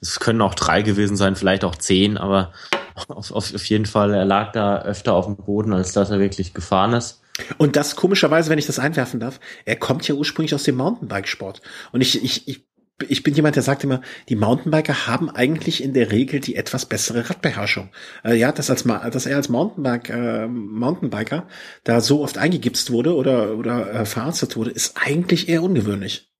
[0.00, 2.52] Es können auch drei gewesen sein, vielleicht auch zehn, aber
[2.96, 6.18] auf, auf, auf jeden Fall, er lag da öfter auf dem Boden, als dass er
[6.18, 7.22] wirklich gefahren ist.
[7.58, 11.60] Und das komischerweise, wenn ich das einwerfen darf, er kommt ja ursprünglich aus dem Mountainbikesport.
[11.92, 12.66] Und ich, ich, ich
[13.08, 16.86] ich bin jemand, der sagt immer, die Mountainbiker haben eigentlich in der Regel die etwas
[16.86, 17.90] bessere Radbeherrschung.
[18.24, 21.46] Äh, ja, dass, als, dass er als Mountainbike, äh, Mountainbiker
[21.84, 26.32] da so oft eingegipst wurde oder, oder äh, verarztet wurde, ist eigentlich eher ungewöhnlich.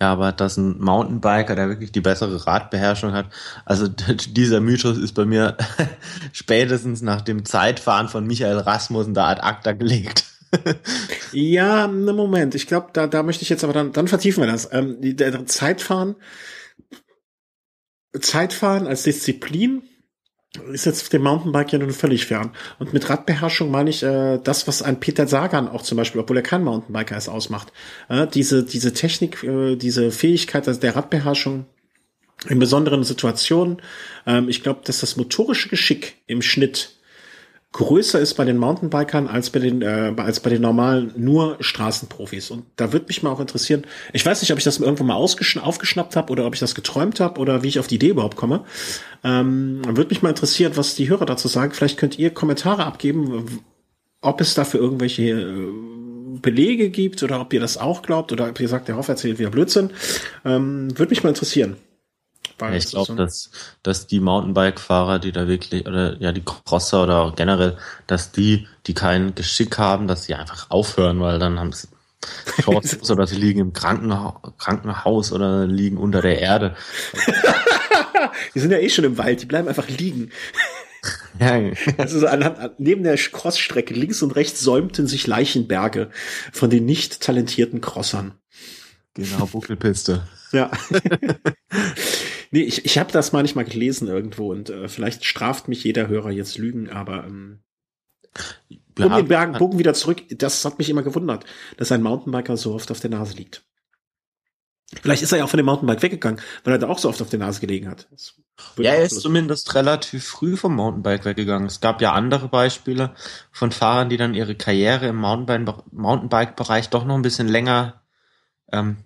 [0.00, 3.26] Ja, aber dass ein Mountainbiker, der wirklich die bessere Radbeherrschung hat,
[3.64, 3.88] also
[4.28, 5.56] dieser Mythos ist bei mir
[6.32, 10.24] spätestens nach dem Zeitfahren von Michael Rasmussen da ad acta gelegt
[11.32, 12.54] ja, ne Moment.
[12.54, 14.68] Ich glaube, da, da möchte ich jetzt aber dann, dann vertiefen wir das.
[14.72, 16.16] Ähm, der Zeitfahren,
[18.18, 19.82] Zeitfahren als Disziplin
[20.72, 22.50] ist jetzt dem Mountainbike ja nun völlig fern.
[22.78, 26.38] Und mit Radbeherrschung meine ich äh, das, was ein Peter Sagan auch zum Beispiel, obwohl
[26.38, 27.72] er kein Mountainbiker ist, ausmacht.
[28.08, 31.66] Äh, diese, diese Technik, äh, diese Fähigkeit also der Radbeherrschung
[32.48, 33.82] in besonderen Situationen.
[34.26, 36.97] Ähm, ich glaube, dass das motorische Geschick im Schnitt
[37.72, 42.50] größer ist bei den Mountainbikern als bei den äh, als bei den normalen nur Straßenprofis.
[42.50, 45.14] Und da würde mich mal auch interessieren ich weiß nicht ob ich das irgendwann mal
[45.14, 48.36] aufgeschnappt habe oder ob ich das geträumt habe oder wie ich auf die Idee überhaupt
[48.36, 48.64] komme.
[49.22, 51.72] Ähm, würde mich mal interessieren was die Hörer dazu sagen.
[51.72, 53.60] Vielleicht könnt ihr Kommentare abgeben
[54.20, 55.72] ob es dafür irgendwelche äh,
[56.40, 59.38] Belege gibt oder ob ihr das auch glaubt oder ob ihr sagt der Hoff erzählt
[59.38, 59.90] wieder Blödsinn.
[60.44, 61.76] Ähm, würde mich mal interessieren
[62.60, 63.50] ja, ich glaube, dass,
[63.82, 68.66] dass die Mountainbike-Fahrer, die da wirklich, oder ja, die Crosser oder auch generell, dass die,
[68.86, 71.88] die kein Geschick haben, dass sie einfach aufhören, weil dann haben sie
[72.62, 76.76] Chance oder sie liegen im Krankenha Krankenhaus oder liegen unter der Erde.
[78.54, 80.30] die sind ja eh schon im Wald, die bleiben einfach liegen.
[81.38, 81.60] Ja.
[81.96, 86.10] Also an, an, neben der Crossstrecke links und rechts säumten sich Leichenberge
[86.52, 88.34] von den nicht talentierten Crossern.
[89.14, 90.26] Genau, Buckelpiste.
[90.50, 90.70] Ja.
[92.50, 96.30] Nee, ich, ich habe das manchmal gelesen irgendwo und äh, vielleicht straft mich jeder Hörer
[96.30, 97.60] jetzt Lügen, aber ähm,
[98.98, 101.44] ja, um den Bergen, Bogen wieder zurück, das hat mich immer gewundert,
[101.76, 103.64] dass ein Mountainbiker so oft auf der Nase liegt.
[105.02, 107.20] Vielleicht ist er ja auch von dem Mountainbike weggegangen, weil er da auch so oft
[107.20, 108.08] auf der Nase gelegen hat.
[108.78, 111.66] Ja, er ist zumindest relativ früh vom Mountainbike weggegangen.
[111.66, 113.14] Es gab ja andere Beispiele
[113.52, 118.02] von Fahrern, die dann ihre Karriere im Mountainbike-Bereich doch noch ein bisschen länger
[118.72, 118.96] ähm,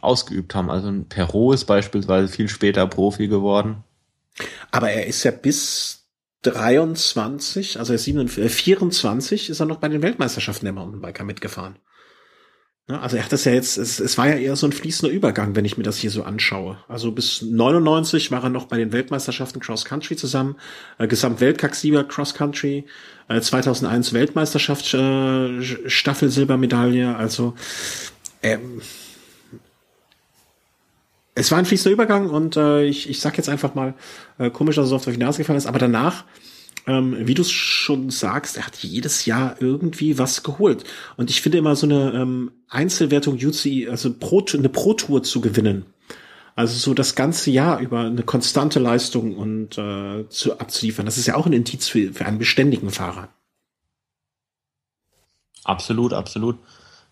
[0.00, 0.70] ausgeübt haben.
[0.70, 3.84] Also ein Perot ist beispielsweise viel später Profi geworden.
[4.70, 6.06] Aber er ist ja bis
[6.42, 11.78] 23, also er ist 27, 24, ist er noch bei den Weltmeisterschaften der Mountainbiker mitgefahren.
[12.86, 15.54] Also er hat das ja jetzt, es, es war ja eher so ein fließender Übergang,
[15.54, 16.78] wenn ich mir das hier so anschaue.
[16.88, 20.56] Also bis 99 war er noch bei den Weltmeisterschaften Cross Country zusammen,
[20.96, 22.86] äh, Gesamtweltcup-Sieger Cross Country,
[23.28, 27.54] äh, 2001 Weltmeisterschaft äh, Staffelsilbermedaille, also
[28.42, 28.80] ähm,
[31.38, 33.94] es war ein fließender Übergang und äh, ich, ich sag jetzt einfach mal,
[34.38, 36.24] äh, komisch, dass es auf die Nase gefallen ist, aber danach
[36.88, 40.84] ähm, wie du es schon sagst, er hat jedes Jahr irgendwie was geholt.
[41.16, 45.84] Und ich finde immer so eine ähm, Einzelwertung UCI, also Pro, eine Pro-Tour zu gewinnen.
[46.56, 51.06] Also so das ganze Jahr über eine konstante Leistung und äh, zu abzuliefern.
[51.06, 53.28] Das ist ja auch ein Indiz für, für einen beständigen Fahrer.
[55.64, 56.58] Absolut, absolut.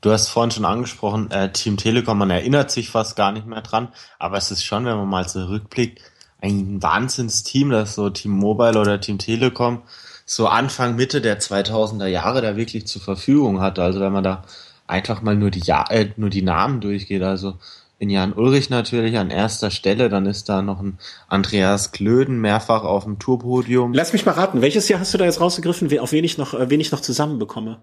[0.01, 3.63] Du hast vorhin schon angesprochen, äh, Team Telekom, man erinnert sich fast gar nicht mehr
[3.63, 3.89] dran,
[4.19, 6.01] aber es ist schon, wenn man mal zurückblickt,
[6.41, 9.83] ein Wahnsinnsteam, das so Team Mobile oder Team Telekom
[10.27, 13.83] so Anfang, Mitte der 2000er Jahre da wirklich zur Verfügung hatte.
[13.83, 14.45] Also wenn man da
[14.89, 17.55] einfach mal nur die, ja äh, nur die Namen durchgeht, also
[17.99, 22.83] in Jan Ulrich natürlich an erster Stelle, dann ist da noch ein Andreas Klöden mehrfach
[22.83, 23.95] auf dem Tourpodium.
[23.95, 26.53] Lass mich mal raten, welches Jahr hast du da jetzt rausgegriffen, auf wen ich noch,
[26.53, 27.83] äh, wen ich noch zusammenbekomme?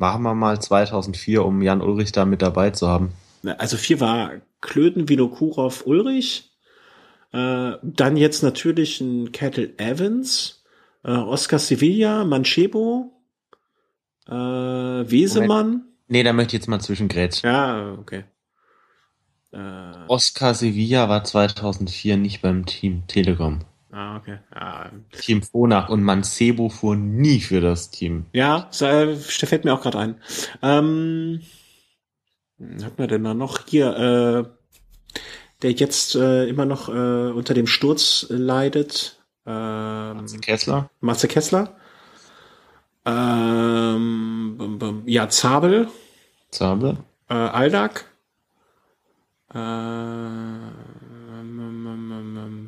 [0.00, 3.12] Machen wir mal 2004, um Jan Ulrich da mit dabei zu haben.
[3.58, 4.32] Also vier war
[4.62, 6.50] Klöden, Vinokurov, Ulrich.
[7.32, 10.64] Äh, dann jetzt natürlich ein Kettle Evans,
[11.04, 13.12] äh, Oscar Sevilla, Manchebo,
[14.26, 15.66] äh, Wesemann.
[15.66, 15.84] Moment.
[16.08, 17.50] Nee, da möchte ich jetzt mal zwischengrätschen.
[17.50, 18.24] Ja, okay.
[19.52, 19.58] Äh,
[20.08, 23.66] Oscar Sevilla war 2004 nicht beim Team Telekom.
[23.92, 24.38] Ah, okay.
[24.54, 24.90] Ja.
[25.20, 28.26] Team Fonach und Mancebo fuhr nie für das Team.
[28.32, 30.20] Ja, das fällt mir auch gerade ein.
[30.62, 31.40] Ähm,
[32.82, 35.18] hat man denn da noch hier, äh,
[35.62, 39.20] der jetzt äh, immer noch äh, unter dem Sturz leidet?
[39.44, 40.90] Ähm, Matze Kessler.
[41.00, 41.76] Matze Kessler.
[43.04, 45.88] Ähm, ja, Zabel.
[46.50, 46.98] Zabel.
[47.28, 48.04] Äh, Aldag.
[49.52, 49.58] Äh,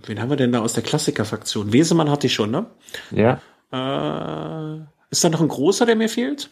[0.08, 1.72] wen haben wir denn da aus der Klassikerfraktion?
[1.72, 2.66] Wesemann hatte ich schon, ne?
[3.10, 3.40] Ja.
[3.72, 6.50] Äh, ist da noch ein großer, der mir fehlt?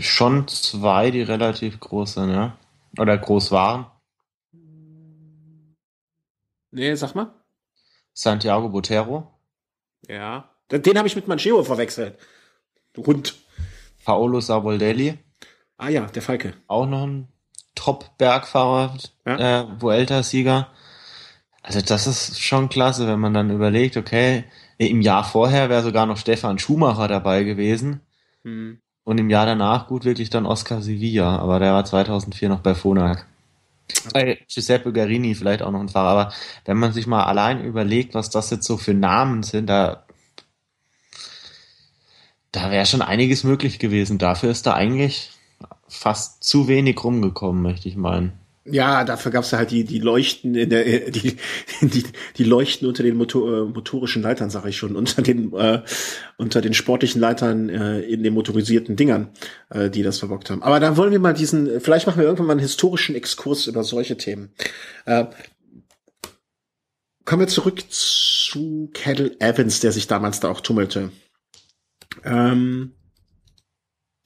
[0.00, 2.56] Schon zwei, die relativ groß sind, ja.
[2.98, 3.86] Oder groß waren.
[6.70, 7.32] Nee, sag mal.
[8.12, 9.30] Santiago Botero.
[10.08, 10.50] Ja.
[10.70, 12.18] Den habe ich mit Manchego verwechselt.
[12.92, 13.34] Du Hund.
[14.04, 15.18] Paolo Saboldelli.
[15.76, 16.54] Ah ja, der Falke.
[16.66, 17.28] Auch noch ein
[17.74, 18.96] Top-Bergfahrer,
[19.26, 19.60] ja.
[19.60, 20.70] äh, Vuelta-Sieger.
[21.66, 24.44] Also das ist schon klasse, wenn man dann überlegt, okay,
[24.78, 28.02] im Jahr vorher wäre sogar noch Stefan Schumacher dabei gewesen.
[28.44, 28.78] Hm.
[29.02, 32.76] Und im Jahr danach gut wirklich dann Oscar Sevilla, aber der war 2004 noch bei
[32.76, 33.26] Phonak.
[34.12, 36.32] Bei Giuseppe Garini vielleicht auch noch ein Fahrer, aber
[36.66, 40.06] wenn man sich mal allein überlegt, was das jetzt so für Namen sind, da,
[42.52, 44.18] da wäre schon einiges möglich gewesen.
[44.18, 45.32] Dafür ist da eigentlich
[45.88, 48.45] fast zu wenig rumgekommen, möchte ich meinen.
[48.68, 51.36] Ja, dafür gab's ja halt die, die Leuchten in der, die,
[51.80, 52.04] die,
[52.36, 55.82] die Leuchten unter den Motor, äh, motorischen Leitern, sage ich schon, unter den, äh,
[56.36, 59.30] unter den sportlichen Leitern äh, in den motorisierten Dingern,
[59.70, 60.62] äh, die das verbockt haben.
[60.62, 63.84] Aber dann wollen wir mal diesen, vielleicht machen wir irgendwann mal einen historischen Exkurs über
[63.84, 64.50] solche Themen.
[65.04, 65.26] Äh,
[67.24, 71.10] kommen wir zurück zu Cadel Evans, der sich damals da auch tummelte.
[72.24, 72.92] Ähm,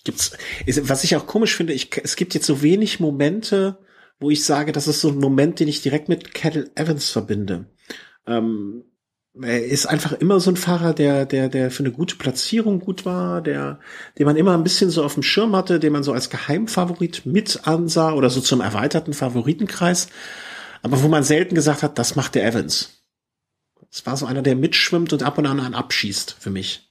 [0.04, 0.32] gibt's,
[0.66, 3.78] ist, was ich auch komisch finde, ich, es gibt jetzt so wenig Momente,
[4.20, 7.66] wo ich sage, das ist so ein Moment, den ich direkt mit Kettle Evans verbinde.
[8.26, 8.84] Ähm,
[9.40, 13.06] er ist einfach immer so ein Fahrer, der, der, der für eine gute Platzierung gut
[13.06, 13.78] war, der,
[14.18, 17.26] den man immer ein bisschen so auf dem Schirm hatte, den man so als Geheimfavorit
[17.26, 20.08] mit ansah oder so zum erweiterten Favoritenkreis.
[20.82, 23.04] Aber wo man selten gesagt hat, das macht der Evans.
[23.90, 26.89] Es war so einer, der mitschwimmt und ab und an einen abschießt für mich.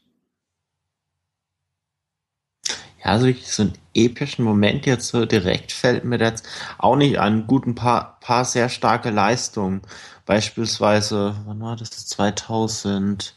[2.99, 6.45] Ja, also wirklich so einen epischen Moment jetzt so direkt fällt mir jetzt
[6.77, 7.47] auch nicht an.
[7.47, 9.81] Guten paar, paar sehr starke Leistungen.
[10.25, 11.89] Beispielsweise, wann war das?
[12.07, 13.33] 2011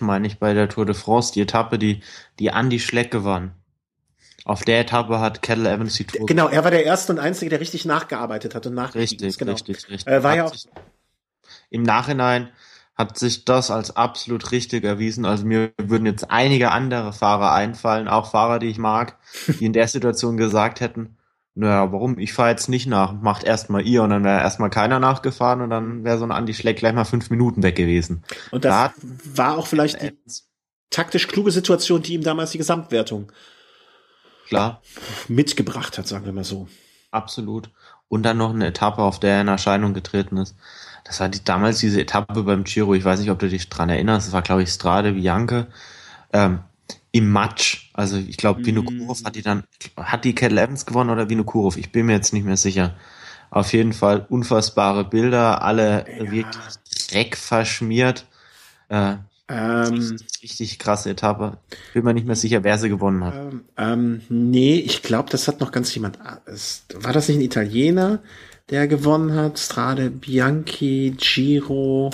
[0.00, 2.02] meine ich bei der Tour de France, die Etappe, die,
[2.38, 3.52] die Andy Schleck gewann.
[4.44, 6.26] Auf der Etappe hat Kettle Evans die Tour.
[6.26, 9.52] Genau, er war der Erste und Einzige, der richtig nachgearbeitet hat und nachgearbeitet Richtig, genau.
[9.52, 10.06] richtig, richtig.
[10.06, 10.54] Äh, war ja auch.
[11.70, 12.50] Im Nachhinein
[12.94, 15.24] hat sich das als absolut richtig erwiesen.
[15.24, 19.18] Also mir würden jetzt einige andere Fahrer einfallen, auch Fahrer, die ich mag,
[19.60, 21.16] die in der Situation gesagt hätten,
[21.56, 22.18] naja, warum?
[22.18, 25.70] Ich fahre jetzt nicht nach, macht erstmal ihr und dann wäre erstmal keiner nachgefahren und
[25.70, 28.24] dann wäre so ein Andi Schleck gleich mal fünf Minuten weg gewesen.
[28.50, 28.92] Und das da
[29.34, 30.18] war auch vielleicht die
[30.90, 33.30] taktisch kluge Situation, die ihm damals die Gesamtwertung
[34.48, 34.82] klar
[35.28, 36.68] mitgebracht hat, sagen wir mal so.
[37.12, 37.70] Absolut.
[38.08, 40.56] Und dann noch eine Etappe, auf der er in Erscheinung getreten ist.
[41.04, 43.90] Das war die, damals diese Etappe beim Giro, ich weiß nicht, ob du dich dran
[43.90, 45.66] erinnerst, das war, glaube ich, Strade Bianche,
[46.32, 46.60] ähm,
[47.12, 47.90] im Matsch.
[47.92, 48.66] Also ich glaube, mm.
[48.66, 49.64] Vinokurov hat die dann,
[49.96, 51.76] hat die Kettle Evans gewonnen oder Vinokurov?
[51.76, 52.94] Ich bin mir jetzt nicht mehr sicher.
[53.50, 56.32] Auf jeden Fall unfassbare Bilder, alle ja.
[56.32, 56.74] wirklich
[57.08, 58.26] Dreck verschmiert.
[58.88, 61.58] Äh, ähm, richtig, richtig, krasse Etappe.
[61.92, 63.34] Bin mir nicht mehr sicher, wer sie gewonnen hat.
[63.34, 66.18] Ähm, ähm, nee, ich glaube, das hat noch ganz jemand.
[66.18, 68.20] War das nicht ein Italiener?
[68.70, 69.58] Der gewonnen hat.
[69.58, 72.10] Strade Bianchi, Giro.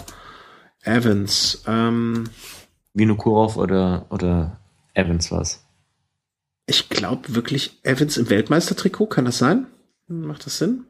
[0.82, 1.62] Evans.
[1.66, 2.24] Ähm,
[2.94, 4.60] Vinokurov oder, oder
[4.94, 5.64] Evans was?
[6.66, 9.66] Ich glaube wirklich Evans im Weltmeistertrikot, kann das sein?
[10.06, 10.84] Macht das Sinn?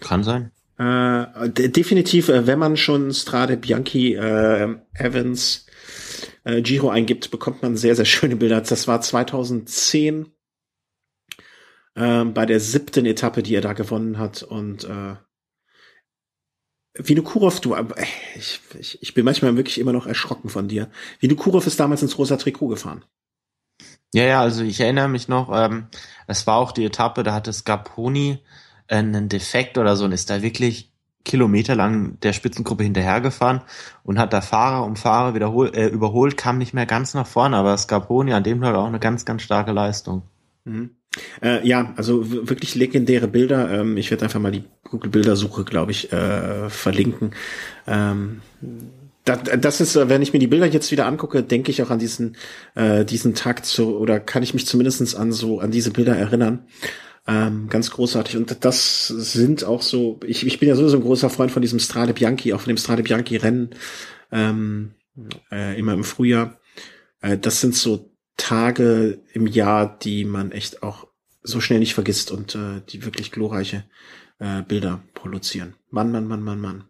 [0.00, 0.50] Kann sein.
[0.78, 5.66] Äh, definitiv, äh, wenn man schon Strade Bianchi, äh, Evans,
[6.44, 8.60] äh, Giro eingibt, bekommt man sehr, sehr schöne Bilder.
[8.60, 10.26] Das war 2010
[12.00, 14.42] äh, bei der siebten Etappe, die er da gewonnen hat.
[14.42, 15.16] Und äh,
[16.94, 17.84] Vinokurov, du, äh,
[18.36, 20.90] ich, ich, ich bin manchmal wirklich immer noch erschrocken von dir.
[21.20, 23.04] Vinokurov ist damals ins rosa Trikot gefahren.
[24.12, 25.86] Ja, ja, also ich erinnere mich noch, ähm,
[26.26, 28.38] es war auch die Etappe, da hatte Scarponi
[28.88, 30.92] äh, einen Defekt oder so und ist da wirklich
[31.24, 33.60] kilometerlang der Spitzengruppe hinterhergefahren
[34.02, 37.56] und hat da Fahrer um Fahrer wiederholt, äh, überholt, kam nicht mehr ganz nach vorne,
[37.56, 40.22] aber Scarponi an dem Tag auch eine ganz, ganz starke Leistung.
[40.64, 40.96] Mhm.
[41.42, 43.70] Äh, ja, also wirklich legendäre Bilder.
[43.70, 47.32] Ähm, ich werde einfach mal die Google-Bildersuche, glaube ich, äh, verlinken.
[47.86, 48.42] Ähm,
[49.24, 51.90] das, das ist, äh, wenn ich mir die Bilder jetzt wieder angucke, denke ich auch
[51.90, 52.36] an diesen,
[52.74, 56.60] äh, diesen Tag zu, oder kann ich mich zumindestens an so, an diese Bilder erinnern.
[57.26, 58.36] Ähm, ganz großartig.
[58.36, 61.80] Und das sind auch so, ich, ich bin ja sowieso ein großer Freund von diesem
[61.80, 63.70] Strade Bianchi, auch von dem Strade Bianchi Rennen,
[64.32, 64.92] ähm,
[65.50, 66.58] äh, immer im Frühjahr.
[67.20, 68.09] Äh, das sind so
[68.40, 71.06] Tage im Jahr, die man echt auch
[71.42, 73.84] so schnell nicht vergisst und äh, die wirklich glorreiche
[74.38, 75.74] äh, Bilder produzieren.
[75.90, 76.84] Mann, Mann, Mann, Mann, Mann.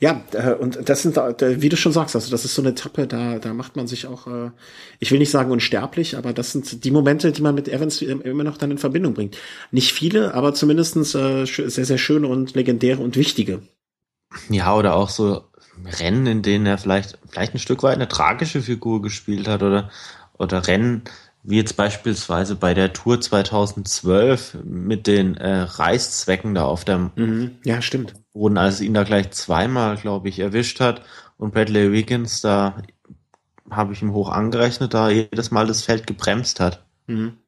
[0.00, 3.06] Ja, äh, und das sind, wie du schon sagst, also das ist so eine Etappe,
[3.06, 4.50] da, da macht man sich auch, äh,
[4.98, 8.44] ich will nicht sagen unsterblich, aber das sind die Momente, die man mit Evans immer
[8.44, 9.38] noch dann in Verbindung bringt.
[9.70, 13.62] Nicht viele, aber zumindestens äh, sehr, sehr schöne und legendäre und wichtige.
[14.50, 15.44] Ja, oder auch so
[15.86, 19.90] Rennen, in denen er vielleicht, vielleicht ein Stück weit eine tragische Figur gespielt hat oder,
[20.38, 21.02] oder Rennen,
[21.42, 27.58] wie jetzt beispielsweise bei der Tour 2012 mit den äh, Reißzwecken da auf der mhm.
[27.64, 31.02] ja stimmt wurden, als ihn da gleich zweimal glaube ich erwischt hat
[31.38, 32.76] und Bradley Wiggins da
[33.70, 36.84] habe ich ihm hoch angerechnet, da jedes Mal das Feld gebremst hat.
[37.06, 37.38] Mhm.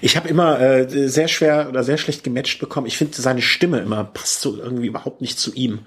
[0.00, 2.86] Ich habe immer äh, sehr schwer oder sehr schlecht gematcht bekommen.
[2.86, 5.80] Ich finde seine Stimme immer passt so irgendwie überhaupt nicht zu ihm.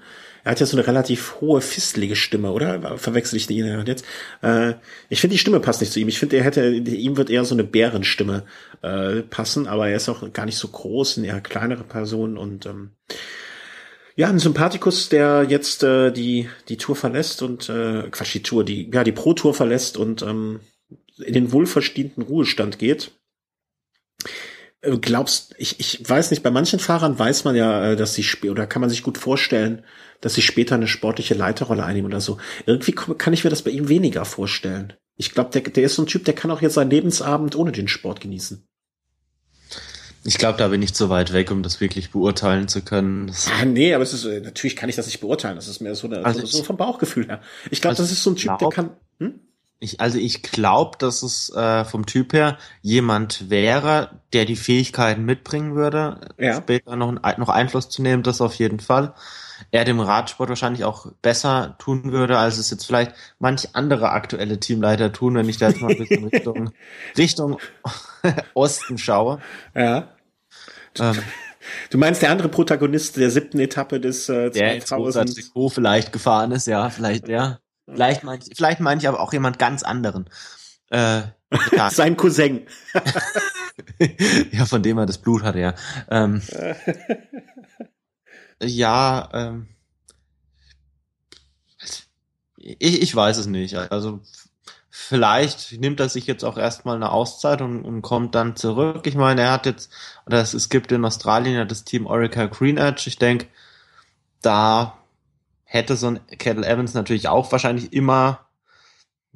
[0.46, 2.98] Er hat ja so eine relativ hohe, fistlige Stimme, oder?
[2.98, 4.04] Verwechsel ich den jetzt?
[4.42, 4.74] Äh,
[5.08, 6.06] ich finde, die Stimme passt nicht zu ihm.
[6.06, 8.44] Ich finde, er hätte, ihm wird eher so eine Bärenstimme
[8.80, 12.64] äh, passen, aber er ist auch gar nicht so groß, eine eher kleinere Person und
[12.64, 12.92] ähm,
[14.14, 18.62] ja, ein Sympathikus, der jetzt äh, die die Tour verlässt und äh, Quatsch, die Tour,
[18.62, 20.60] die ja die Pro Tour verlässt und ähm,
[21.18, 23.10] in den wohlverdienten Ruhestand geht.
[24.80, 28.24] Äh, glaubst, ich, ich weiß nicht, bei manchen Fahrern weiß man ja, äh, dass sie
[28.48, 29.82] oder kann man sich gut vorstellen,
[30.20, 32.38] dass sie später eine sportliche Leiterrolle einnehmen oder so.
[32.66, 34.92] Irgendwie kann ich mir das bei ihm weniger vorstellen.
[35.16, 37.72] Ich glaube, der, der ist so ein Typ, der kann auch jetzt seinen Lebensabend ohne
[37.72, 38.66] den Sport genießen.
[40.26, 43.32] Ich glaube, da bin ich zu weit weg, um das wirklich beurteilen zu können.
[43.60, 45.54] ah, nee, aber es ist äh, natürlich kann ich das nicht beurteilen.
[45.54, 47.40] Das ist mehr so, eine, also so, so vom Bauchgefühl her.
[47.70, 48.90] Ich glaube, also das ist so ein Typ, glaub, der kann.
[49.20, 49.40] Hm?
[49.78, 55.24] Ich, also ich glaube, dass es äh, vom Typ her jemand wäre, der die Fähigkeiten
[55.24, 56.56] mitbringen würde, ja.
[56.56, 59.14] später noch, noch Einfluss zu nehmen, das auf jeden Fall.
[59.70, 64.60] Er dem Radsport wahrscheinlich auch besser tun würde, als es jetzt vielleicht manch andere aktuelle
[64.60, 66.70] Teamleiter tun, wenn ich da jetzt mal ein bisschen Richtung,
[67.16, 67.58] Richtung
[68.54, 69.40] Osten schaue.
[69.74, 70.08] Ja.
[70.98, 71.22] Ähm,
[71.90, 74.56] Du meinst der andere Protagonist der siebten Etappe des äh, 2000?
[74.56, 77.58] Der jetzt vielleicht gefahren ist, ja, vielleicht, ja.
[77.88, 80.28] Vielleicht meine ich, vielleicht meine ich aber auch jemand ganz anderen.
[80.90, 81.22] Äh,
[81.72, 81.90] ja.
[81.90, 82.66] Sein Cousin.
[84.50, 85.74] ja, von dem er das Blut hatte, ja.
[86.10, 86.42] Ähm,
[88.62, 89.68] ja, ähm,
[92.56, 93.76] ich, ich weiß es nicht.
[93.76, 94.20] Also
[94.90, 99.06] vielleicht nimmt er sich jetzt auch erstmal eine Auszeit und, und kommt dann zurück.
[99.06, 99.92] Ich meine, er hat jetzt,
[100.26, 103.04] oder es, es gibt in Australien ja das Team Orica Green Edge.
[103.06, 103.46] Ich denke,
[104.42, 104.98] da
[105.64, 108.46] hätte so ein Kettle Evans natürlich auch wahrscheinlich immer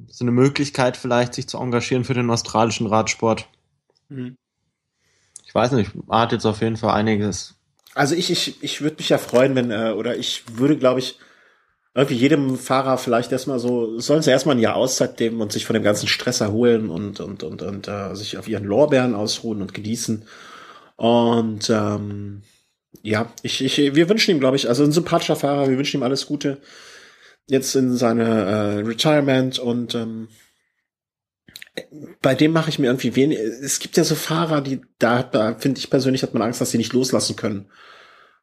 [0.07, 3.47] so eine Möglichkeit, vielleicht sich zu engagieren für den australischen Radsport.
[4.09, 4.37] Mhm.
[5.45, 7.55] Ich weiß nicht, er hat jetzt auf jeden Fall einiges.
[7.93, 11.17] Also ich, ich, ich würde mich ja freuen, wenn, äh, oder ich würde, glaube ich,
[11.93, 15.65] irgendwie jedem Fahrer vielleicht erstmal so, sollen sie erstmal ein Jahr Auszeit nehmen und sich
[15.65, 19.61] von dem ganzen Stress erholen und, und, und, und äh, sich auf ihren Lorbeeren ausruhen
[19.61, 20.23] und genießen.
[20.95, 22.43] Und ähm,
[23.01, 26.03] ja, ich, ich, wir wünschen ihm, glaube ich, also ein sympathischer Fahrer, wir wünschen ihm
[26.03, 26.61] alles Gute
[27.47, 30.29] jetzt in seine äh, Retirement und ähm,
[32.21, 33.37] bei dem mache ich mir irgendwie wenig.
[33.39, 36.71] Es gibt ja so Fahrer, die da, da finde ich persönlich, hat man Angst, dass
[36.71, 37.69] sie nicht loslassen können.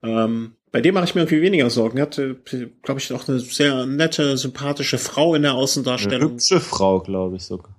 [0.02, 1.98] Ähm, bei dem mache ich mir irgendwie weniger Sorgen.
[1.98, 2.36] Er hatte,
[2.82, 6.30] glaube ich, auch eine sehr nette, sympathische Frau in der Außendarstellung.
[6.30, 7.74] Eine hübsche Frau, glaube ich sogar.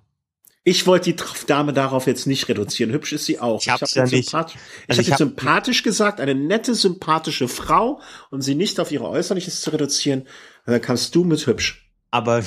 [0.63, 2.91] Ich wollte die Dame darauf jetzt nicht reduzieren.
[2.91, 3.61] Hübsch ist sie auch.
[3.61, 4.29] Ich habe ja nicht.
[4.29, 4.53] Sympath
[4.87, 9.61] also ich hab sympathisch gesagt, eine nette, sympathische Frau und sie nicht auf ihre Äußerliches
[9.61, 10.21] zu reduzieren.
[10.65, 11.89] Und dann kamst du mit hübsch.
[12.11, 12.43] Aber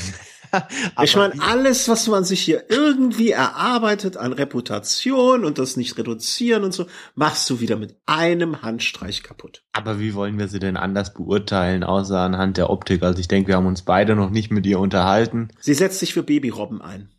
[1.03, 6.65] ich meine, alles, was man sich hier irgendwie erarbeitet an Reputation und das nicht reduzieren
[6.65, 9.65] und so, machst du wieder mit einem Handstreich kaputt.
[9.73, 13.03] Aber wie wollen wir sie denn anders beurteilen, außer anhand der Optik?
[13.03, 15.49] Also ich denke, wir haben uns beide noch nicht mit ihr unterhalten.
[15.61, 17.11] Sie setzt sich für Babyrobben ein.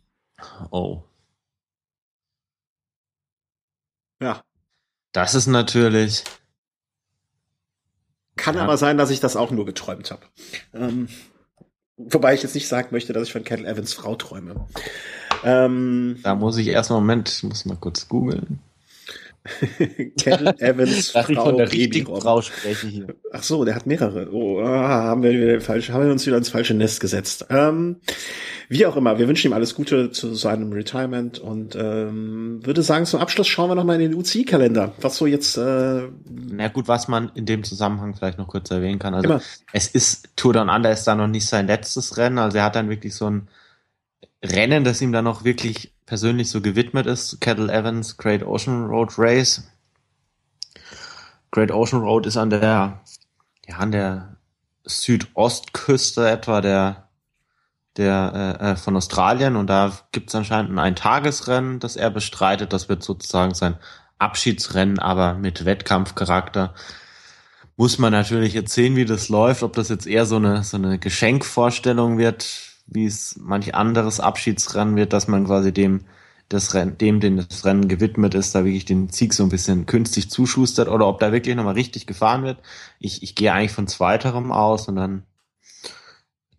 [0.70, 1.02] Oh.
[4.20, 4.42] Ja.
[5.12, 6.24] Das ist natürlich.
[8.36, 8.62] Kann ja.
[8.62, 10.22] aber sein, dass ich das auch nur geträumt habe.
[10.72, 11.08] Ähm,
[11.96, 14.66] wobei ich jetzt nicht sagen möchte, dass ich von Kettle Evans Frau träume.
[15.44, 18.60] Ähm, da muss ich erst mal Moment, muss mal kurz googeln.
[20.18, 23.06] Ken Evans Frau ich von der richtigen Frau spreche hier.
[23.30, 24.32] Ach so, der hat mehrere.
[24.32, 27.46] Oh, ah, haben wir wieder falsch, haben wir uns wieder ins falsche Nest gesetzt.
[27.50, 27.96] Ähm,
[28.70, 33.04] wie auch immer, wir wünschen ihm alles Gute zu seinem Retirement und ähm, würde sagen,
[33.04, 34.92] zum Abschluss schauen wir nochmal in den UCI-Kalender.
[35.00, 35.58] Was so jetzt.
[35.58, 39.12] Äh, Na gut, was man in dem Zusammenhang vielleicht noch kurz erwähnen kann.
[39.12, 39.42] Also immer.
[39.74, 42.38] es ist Tour Down Under ist da noch nicht sein letztes Rennen.
[42.38, 43.48] Also er hat dann wirklich so ein
[44.44, 47.40] Rennen, das ihm dann noch wirklich persönlich so gewidmet ist.
[47.40, 49.64] Kettle Evans Great Ocean Road Race.
[51.50, 53.00] Great Ocean Road ist an der,
[53.66, 54.36] ja, an der
[54.84, 57.08] Südostküste etwa der,
[57.96, 62.72] der äh, äh von Australien und da gibt es anscheinend ein Eintagesrennen, das er bestreitet.
[62.72, 63.78] Das wird sozusagen sein
[64.18, 66.74] Abschiedsrennen, aber mit Wettkampfcharakter.
[67.76, 70.76] Muss man natürlich jetzt sehen, wie das läuft, ob das jetzt eher so eine, so
[70.76, 76.00] eine Geschenkvorstellung wird, wie es manch anderes Abschiedsrennen wird, dass man quasi dem
[76.48, 79.86] das Rennen, dem, dem das Rennen gewidmet ist, da wirklich den Sieg so ein bisschen
[79.86, 82.58] künstlich zuschustert oder ob da wirklich nochmal richtig gefahren wird.
[83.00, 85.22] Ich, ich gehe eigentlich von zweiterem aus und dann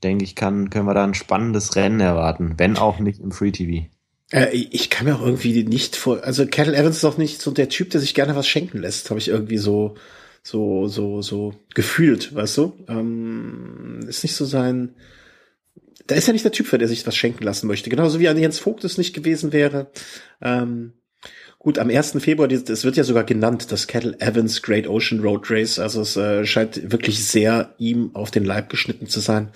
[0.03, 3.51] denke ich, kann, können wir da ein spannendes Rennen erwarten, wenn auch nicht im Free
[3.51, 3.87] TV.
[4.31, 7.51] Äh, ich kann mir auch irgendwie nicht vor, also Kettle Evans ist doch nicht so
[7.51, 9.95] der Typ, der sich gerne was schenken lässt, habe ich irgendwie so,
[10.43, 12.73] so, so, so gefühlt, weißt du?
[12.87, 14.95] Ähm, ist nicht so sein,
[16.07, 17.89] da ist ja nicht der Typ für, der sich was schenken lassen möchte.
[17.89, 19.91] Genauso wie an Jens Vogt es nicht gewesen wäre.
[20.41, 20.93] Ähm,
[21.57, 22.17] gut, am 1.
[22.19, 25.79] Februar, es wird ja sogar genannt, das Kettle Evans Great Ocean Road Race.
[25.79, 29.49] Also es äh, scheint wirklich sehr ihm auf den Leib geschnitten zu sein.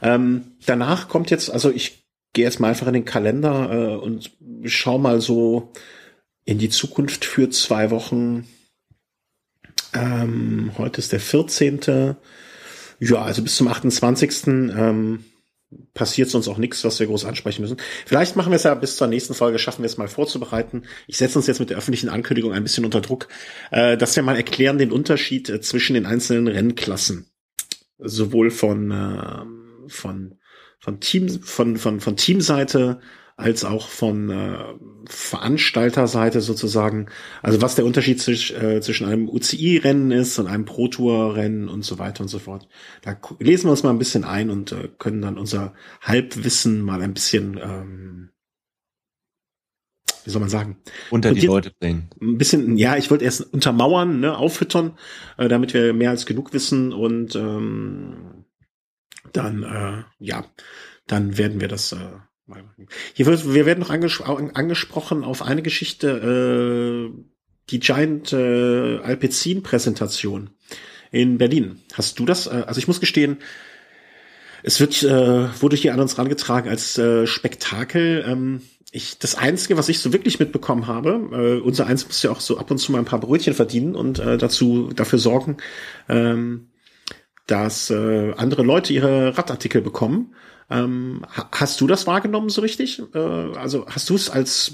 [0.00, 4.30] Ähm, danach kommt jetzt, also ich gehe jetzt mal einfach in den Kalender äh, und
[4.64, 5.72] schau mal so
[6.44, 8.46] in die Zukunft für zwei Wochen.
[9.92, 12.16] Ähm, heute ist der 14.
[13.00, 14.46] Ja, also bis zum 28.
[14.46, 15.24] Ähm,
[15.94, 17.76] passiert sonst auch nichts, was wir groß ansprechen müssen.
[18.04, 20.82] Vielleicht machen wir es ja bis zur nächsten Folge, schaffen wir es mal vorzubereiten.
[21.06, 23.28] Ich setze uns jetzt mit der öffentlichen Ankündigung ein bisschen unter Druck,
[23.70, 27.30] äh, dass wir mal erklären den Unterschied äh, zwischen den einzelnen Rennklassen.
[27.98, 30.38] Sowohl von, äh, von,
[30.80, 33.00] von Team, von, von, von Teamseite
[33.40, 34.58] als auch von äh,
[35.06, 37.06] Veranstalterseite sozusagen.
[37.42, 41.98] Also was der Unterschied zwisch, äh, zwischen einem UCI-Rennen ist und einem Pro-Tour-Rennen und so
[41.98, 42.68] weiter und so fort.
[43.02, 45.72] Da lesen wir uns mal ein bisschen ein und äh, können dann unser
[46.02, 48.30] Halbwissen mal ein bisschen, ähm,
[50.24, 50.76] wie soll man sagen,
[51.10, 52.10] unter die Leute bringen.
[52.20, 54.98] Ein bisschen, ja, ich wollte erst untermauern, ne, auffüttern,
[55.38, 58.44] äh, damit wir mehr als genug wissen und ähm,
[59.32, 60.44] dann, äh, ja,
[61.06, 61.96] dann werden wir das äh,
[63.14, 67.22] hier wird, wir werden noch anges angesprochen auf eine Geschichte, äh,
[67.70, 70.50] die Giant äh, Alpecin-Präsentation
[71.10, 71.80] in Berlin.
[71.94, 72.46] Hast du das?
[72.46, 73.38] Äh, also ich muss gestehen,
[74.62, 78.24] es wird, äh, wurde hier an uns rangetragen als äh, Spektakel.
[78.26, 82.30] Ähm, ich, das Einzige, was ich so wirklich mitbekommen habe, äh, unser Eins muss ja
[82.30, 85.58] auch so ab und zu mal ein paar Brötchen verdienen und äh, dazu dafür sorgen,
[86.08, 86.69] ähm,
[87.50, 90.34] dass äh, andere Leute ihre Radartikel bekommen.
[90.70, 91.22] Ähm,
[91.52, 93.02] hast du das wahrgenommen so richtig?
[93.14, 94.72] Äh, also hast du es als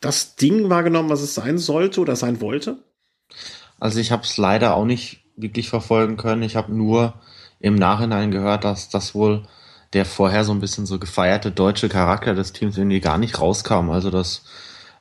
[0.00, 2.78] das Ding wahrgenommen, was es sein sollte oder sein wollte?
[3.78, 6.42] Also ich habe es leider auch nicht wirklich verfolgen können.
[6.42, 7.14] Ich habe nur
[7.60, 9.46] im Nachhinein gehört, dass das wohl
[9.92, 13.90] der vorher so ein bisschen so gefeierte deutsche Charakter des Teams irgendwie gar nicht rauskam.
[13.90, 14.42] Also dass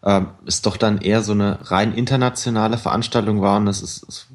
[0.04, 4.28] ähm, es doch dann eher so eine rein internationale Veranstaltung war und das ist, es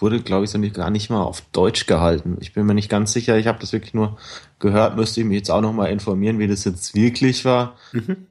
[0.00, 2.36] wurde, glaube ich, so nicht, gar nicht mal auf Deutsch gehalten.
[2.40, 3.38] Ich bin mir nicht ganz sicher.
[3.38, 4.18] Ich habe das wirklich nur
[4.58, 4.96] gehört.
[4.96, 7.76] Müsste ich mich jetzt auch noch mal informieren, wie das jetzt wirklich war.
[7.92, 8.26] Mhm.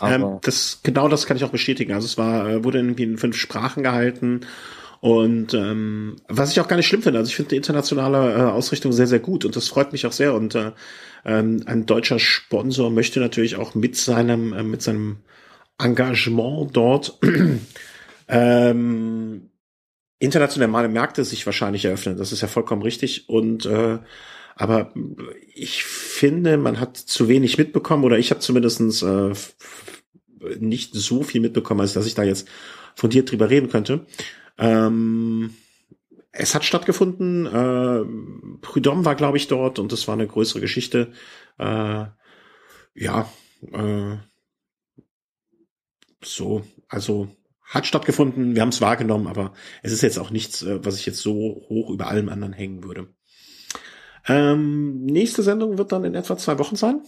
[0.00, 1.92] Ähm, das genau das kann ich auch bestätigen.
[1.92, 4.40] Also es war äh, wurde irgendwie in fünf Sprachen gehalten
[5.00, 7.18] und ähm, was ich auch gar nicht schlimm finde.
[7.18, 10.12] Also ich finde die internationale äh, Ausrichtung sehr sehr gut und das freut mich auch
[10.12, 10.34] sehr.
[10.34, 10.72] Und äh,
[11.24, 15.18] ähm, ein deutscher Sponsor möchte natürlich auch mit seinem äh, mit seinem
[15.78, 17.18] Engagement dort
[18.28, 19.47] ähm,
[20.18, 22.16] internationale Märkte sich wahrscheinlich eröffnen.
[22.16, 23.28] Das ist ja vollkommen richtig.
[23.28, 23.98] Und äh,
[24.56, 24.92] aber
[25.54, 29.32] ich finde, man hat zu wenig mitbekommen oder ich habe zumindestens äh,
[30.58, 32.48] nicht so viel mitbekommen, als dass ich da jetzt
[32.96, 34.06] fundiert drüber reden könnte.
[34.58, 35.54] Ähm,
[36.32, 37.46] es hat stattgefunden.
[37.46, 41.12] Äh, Prudhomme war, glaube ich, dort und das war eine größere Geschichte.
[41.58, 42.06] Äh,
[42.94, 43.32] ja,
[43.72, 44.16] äh,
[46.22, 47.28] so, also
[47.68, 51.06] hat stattgefunden, wir haben es wahrgenommen, aber es ist jetzt auch nichts, äh, was ich
[51.06, 51.34] jetzt so
[51.68, 53.08] hoch über allem anderen hängen würde.
[54.26, 57.02] Ähm, nächste Sendung wird dann in etwa zwei Wochen sein.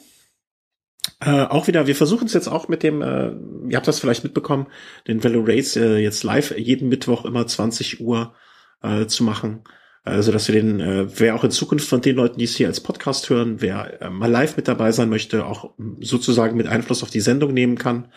[1.21, 3.33] Äh, auch wieder, wir versuchen es jetzt auch mit dem, äh,
[3.69, 4.67] ihr habt das vielleicht mitbekommen,
[5.07, 8.35] den Velo Race äh, jetzt live jeden Mittwoch immer 20 Uhr
[8.83, 9.65] äh, zu machen.
[10.03, 12.69] Also, dass wir den, äh, wer auch in Zukunft von den Leuten, die es hier
[12.69, 17.03] als Podcast hören, wer äh, mal live mit dabei sein möchte, auch sozusagen mit Einfluss
[17.03, 18.11] auf die Sendung nehmen kann,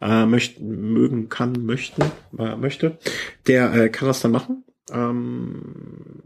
[0.00, 2.02] äh, möchten, mögen kann, möchten,
[2.38, 2.98] äh, möchte,
[3.46, 4.64] der äh, kann das dann machen.
[4.90, 6.22] Ähm,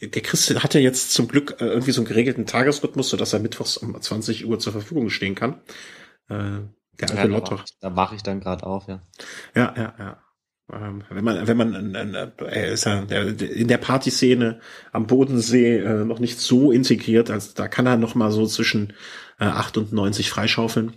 [0.00, 3.32] der Chris hat ja jetzt zum Glück äh, irgendwie so einen geregelten Tagesrhythmus, so dass
[3.32, 5.60] er mittwochs um 20 Uhr zur Verfügung stehen kann.
[6.28, 6.60] Äh,
[7.00, 7.60] der alte ja, Lotto.
[7.80, 9.02] Da wache ich dann gerade auf, ja.
[9.54, 10.22] Ja, ja, ja.
[10.70, 14.60] Ähm, wenn man, wenn man, er ist ja in der Partyszene
[14.92, 18.92] am Bodensee äh, noch nicht so integriert, also da kann er noch mal so zwischen
[19.40, 20.92] äh, 8 und 90 freischaufeln.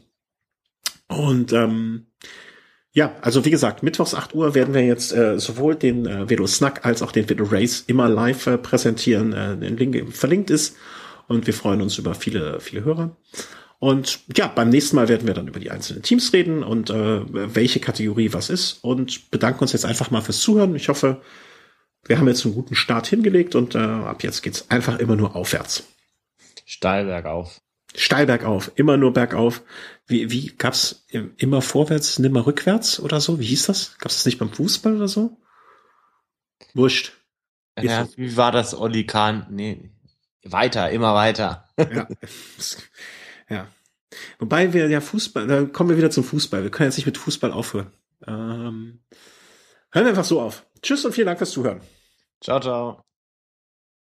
[1.12, 2.08] Und ähm,
[2.94, 6.48] ja, also wie gesagt, mittwochs 8 Uhr werden wir jetzt äh, sowohl den äh, Velo
[6.48, 9.34] Snack als auch den Velo Race immer live äh, präsentieren.
[9.34, 10.76] Äh, den Link verlinkt ist
[11.28, 13.16] und wir freuen uns über viele, viele Hörer.
[13.80, 17.22] Und ja, beim nächsten Mal werden wir dann über die einzelnen Teams reden und äh,
[17.56, 20.76] welche Kategorie was ist und bedanken uns jetzt einfach mal fürs Zuhören.
[20.76, 21.22] Ich hoffe,
[22.06, 25.36] wir haben jetzt einen guten Start hingelegt und äh, ab jetzt geht's einfach immer nur
[25.36, 25.88] aufwärts.
[26.66, 27.60] Steil bergauf.
[27.96, 29.64] Steil bergauf, immer nur bergauf.
[30.08, 31.06] Wie, wie gab's
[31.38, 33.40] immer vorwärts, nimmer rückwärts oder so?
[33.40, 33.98] Wie hieß das?
[33.98, 35.38] Gab's das nicht beim Fußball oder so?
[36.74, 37.14] Wurscht.
[37.80, 39.48] Ja, wie war das, Olli Kahn?
[39.50, 39.92] Nee,
[40.44, 41.68] weiter, immer weiter.
[41.78, 42.08] Ja.
[43.50, 43.68] ja.
[44.40, 46.64] Wobei wir ja Fußball, da kommen wir wieder zum Fußball.
[46.64, 47.92] Wir können jetzt nicht mit Fußball aufhören.
[48.28, 49.00] Ähm,
[49.92, 50.66] hören wir einfach so auf.
[50.82, 51.82] Tschüss und vielen Dank fürs Zuhören.
[52.42, 53.11] Ciao, ciao.